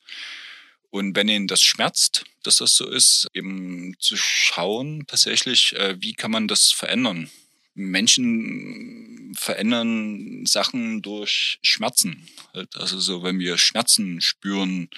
[0.91, 6.15] Und wenn ihnen das schmerzt, dass das so ist, eben zu schauen tatsächlich, äh, wie
[6.15, 7.31] kann man das verändern?
[7.79, 12.29] Menschen verändern Sachen durch Schmerzen.
[12.75, 14.91] Also so, wenn wir Schmerzen spüren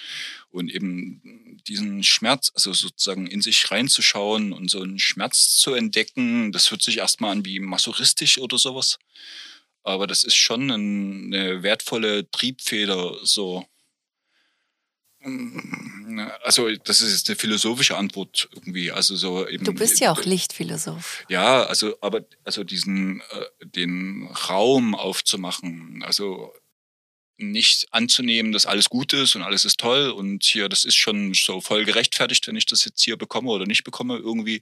[0.49, 6.51] und eben diesen Schmerz, also sozusagen in sich reinzuschauen und so einen Schmerz zu entdecken,
[6.51, 8.99] das hört sich erstmal an wie masochistisch oder sowas.
[9.83, 13.65] Aber das ist schon eine wertvolle Triebfeder, so
[16.43, 18.91] also das ist jetzt eine philosophische Antwort irgendwie.
[18.91, 21.25] Also so eben, du bist ja auch Lichtphilosoph.
[21.29, 26.53] Ja, also aber also diesen äh, den Raum aufzumachen, also
[27.41, 31.33] nicht anzunehmen, dass alles gut ist und alles ist toll und hier, das ist schon
[31.33, 34.61] so voll gerechtfertigt, wenn ich das jetzt hier bekomme oder nicht bekomme irgendwie,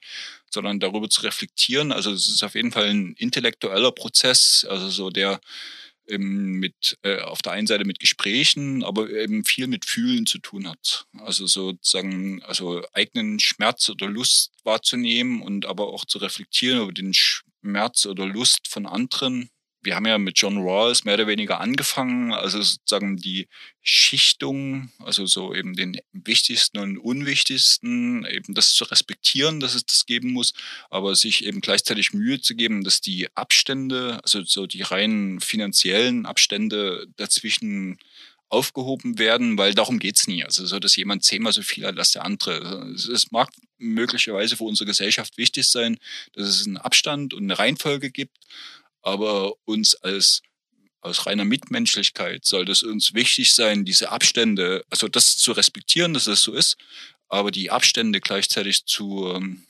[0.49, 1.91] sondern darüber zu reflektieren.
[1.91, 5.41] Also es ist auf jeden Fall ein intellektueller Prozess, also so der
[6.17, 10.67] mit äh, auf der einen Seite mit Gesprächen, aber eben viel mit Fühlen zu tun
[10.67, 11.05] hat.
[11.19, 17.13] Also sozusagen, also eigenen Schmerz oder Lust wahrzunehmen und aber auch zu reflektieren über den
[17.13, 19.49] Schmerz oder Lust von anderen
[19.81, 23.47] wir haben ja mit John Rawls mehr oder weniger angefangen, also sozusagen die
[23.81, 30.05] Schichtung, also so eben den wichtigsten und unwichtigsten, eben das zu respektieren, dass es das
[30.05, 30.53] geben muss,
[30.89, 36.25] aber sich eben gleichzeitig Mühe zu geben, dass die Abstände, also so die rein finanziellen
[36.25, 37.99] Abstände dazwischen
[38.49, 40.43] aufgehoben werden, weil darum geht's nie.
[40.43, 42.91] Also so, dass jemand zehnmal so viel hat als der andere.
[42.93, 45.99] Es mag möglicherweise für unsere Gesellschaft wichtig sein,
[46.33, 48.37] dass es einen Abstand und eine Reihenfolge gibt,
[49.01, 50.41] aber uns als
[51.01, 56.25] aus reiner Mitmenschlichkeit sollte es uns wichtig sein, diese Abstände, also das zu respektieren, dass
[56.25, 56.77] das so ist,
[57.29, 59.63] aber die Abstände gleichzeitig zu ähm,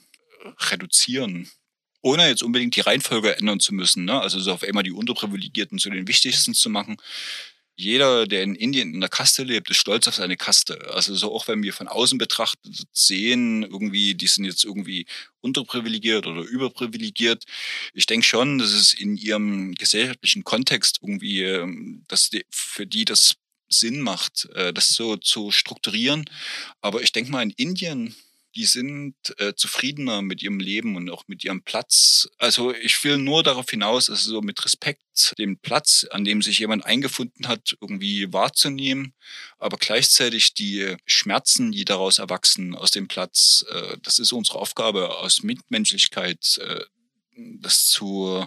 [0.71, 1.49] reduzieren.
[2.01, 4.05] Ohne jetzt unbedingt die Reihenfolge ändern zu müssen.
[4.05, 4.19] Ne?
[4.19, 6.97] Also so auf einmal die Unterprivilegierten zu den wichtigsten zu machen,
[7.79, 10.91] jeder, der in Indien in der Kaste lebt, ist stolz auf seine Kaste.
[10.93, 15.05] Also so auch wenn wir von außen betrachtet sehen, irgendwie, die sind jetzt irgendwie
[15.39, 17.45] unterprivilegiert oder überprivilegiert.
[17.93, 23.05] Ich denke schon, dass es in ihrem gesellschaftlichen Kontext irgendwie, ähm, dass die, für die
[23.05, 23.35] das
[23.69, 26.25] Sinn macht, äh, das so zu strukturieren.
[26.81, 28.13] Aber ich denke mal, in Indien
[28.55, 32.29] die sind äh, zufriedener mit ihrem Leben und auch mit ihrem Platz.
[32.37, 36.59] Also ich will nur darauf hinaus, also so mit Respekt den Platz, an dem sich
[36.59, 39.13] jemand eingefunden hat, irgendwie wahrzunehmen,
[39.57, 45.17] aber gleichzeitig die Schmerzen, die daraus erwachsen aus dem Platz, äh, das ist unsere Aufgabe
[45.17, 46.83] aus Mitmenschlichkeit, äh,
[47.35, 48.43] das zu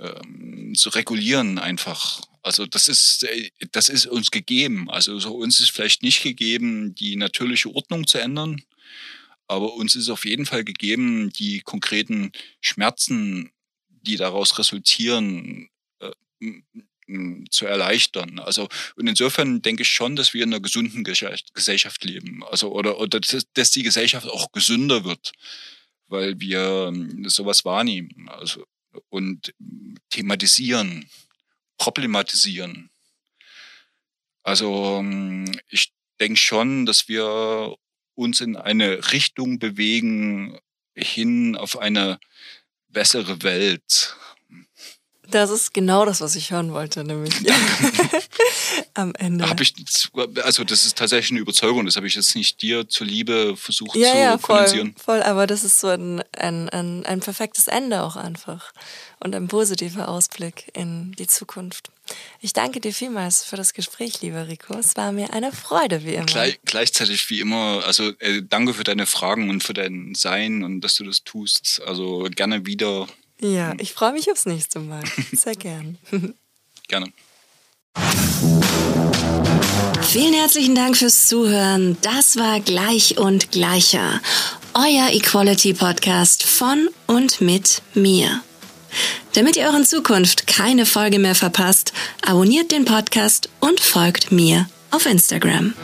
[0.00, 2.20] ähm, zu regulieren einfach.
[2.42, 4.90] Also das ist, äh, das ist uns gegeben.
[4.90, 8.62] Also so uns ist vielleicht nicht gegeben, die natürliche Ordnung zu ändern,
[9.50, 12.30] aber uns ist auf jeden Fall gegeben, die konkreten
[12.60, 13.50] Schmerzen,
[13.88, 16.12] die daraus resultieren, äh,
[17.50, 18.38] zu erleichtern.
[18.38, 22.44] Also und insofern denke ich schon, dass wir in einer gesunden Gesellschaft leben.
[22.44, 25.32] Also oder, oder dass, die Gesellschaft auch gesünder wird,
[26.06, 28.28] weil wir ähm, sowas wahrnehmen.
[28.28, 28.64] Also
[29.08, 29.52] und
[30.10, 31.10] thematisieren,
[31.76, 32.90] problematisieren.
[34.44, 37.76] Also ähm, ich denke schon, dass wir
[38.20, 40.58] uns in eine Richtung bewegen
[40.94, 42.18] hin auf eine
[42.88, 44.16] bessere Welt.
[45.30, 47.34] Das ist genau das, was ich hören wollte, nämlich
[48.94, 49.48] am Ende.
[49.48, 49.74] Hab ich,
[50.42, 54.10] also das ist tatsächlich eine Überzeugung, das habe ich jetzt nicht dir zuliebe versucht ja,
[54.10, 54.38] zu ja.
[54.38, 58.72] Voll, voll, aber das ist so ein, ein, ein, ein perfektes Ende auch einfach
[59.20, 61.90] und ein positiver Ausblick in die Zukunft.
[62.40, 64.76] Ich danke dir vielmals für das Gespräch, lieber Rico.
[64.76, 66.26] Es war mir eine Freude, wie immer.
[66.26, 70.80] Gleich, gleichzeitig wie immer, also äh, danke für deine Fragen und für dein Sein und
[70.80, 71.80] dass du das tust.
[71.86, 73.06] Also gerne wieder
[73.40, 75.02] ja, ich freue mich aufs nächste Mal.
[75.32, 75.98] Sehr gern.
[76.88, 77.12] Gerne.
[80.02, 81.96] Vielen herzlichen Dank fürs Zuhören.
[82.02, 84.20] Das war Gleich und Gleicher.
[84.74, 88.42] Euer Equality Podcast von und mit mir.
[89.34, 91.92] Damit ihr euren Zukunft keine Folge mehr verpasst,
[92.26, 95.74] abonniert den Podcast und folgt mir auf Instagram.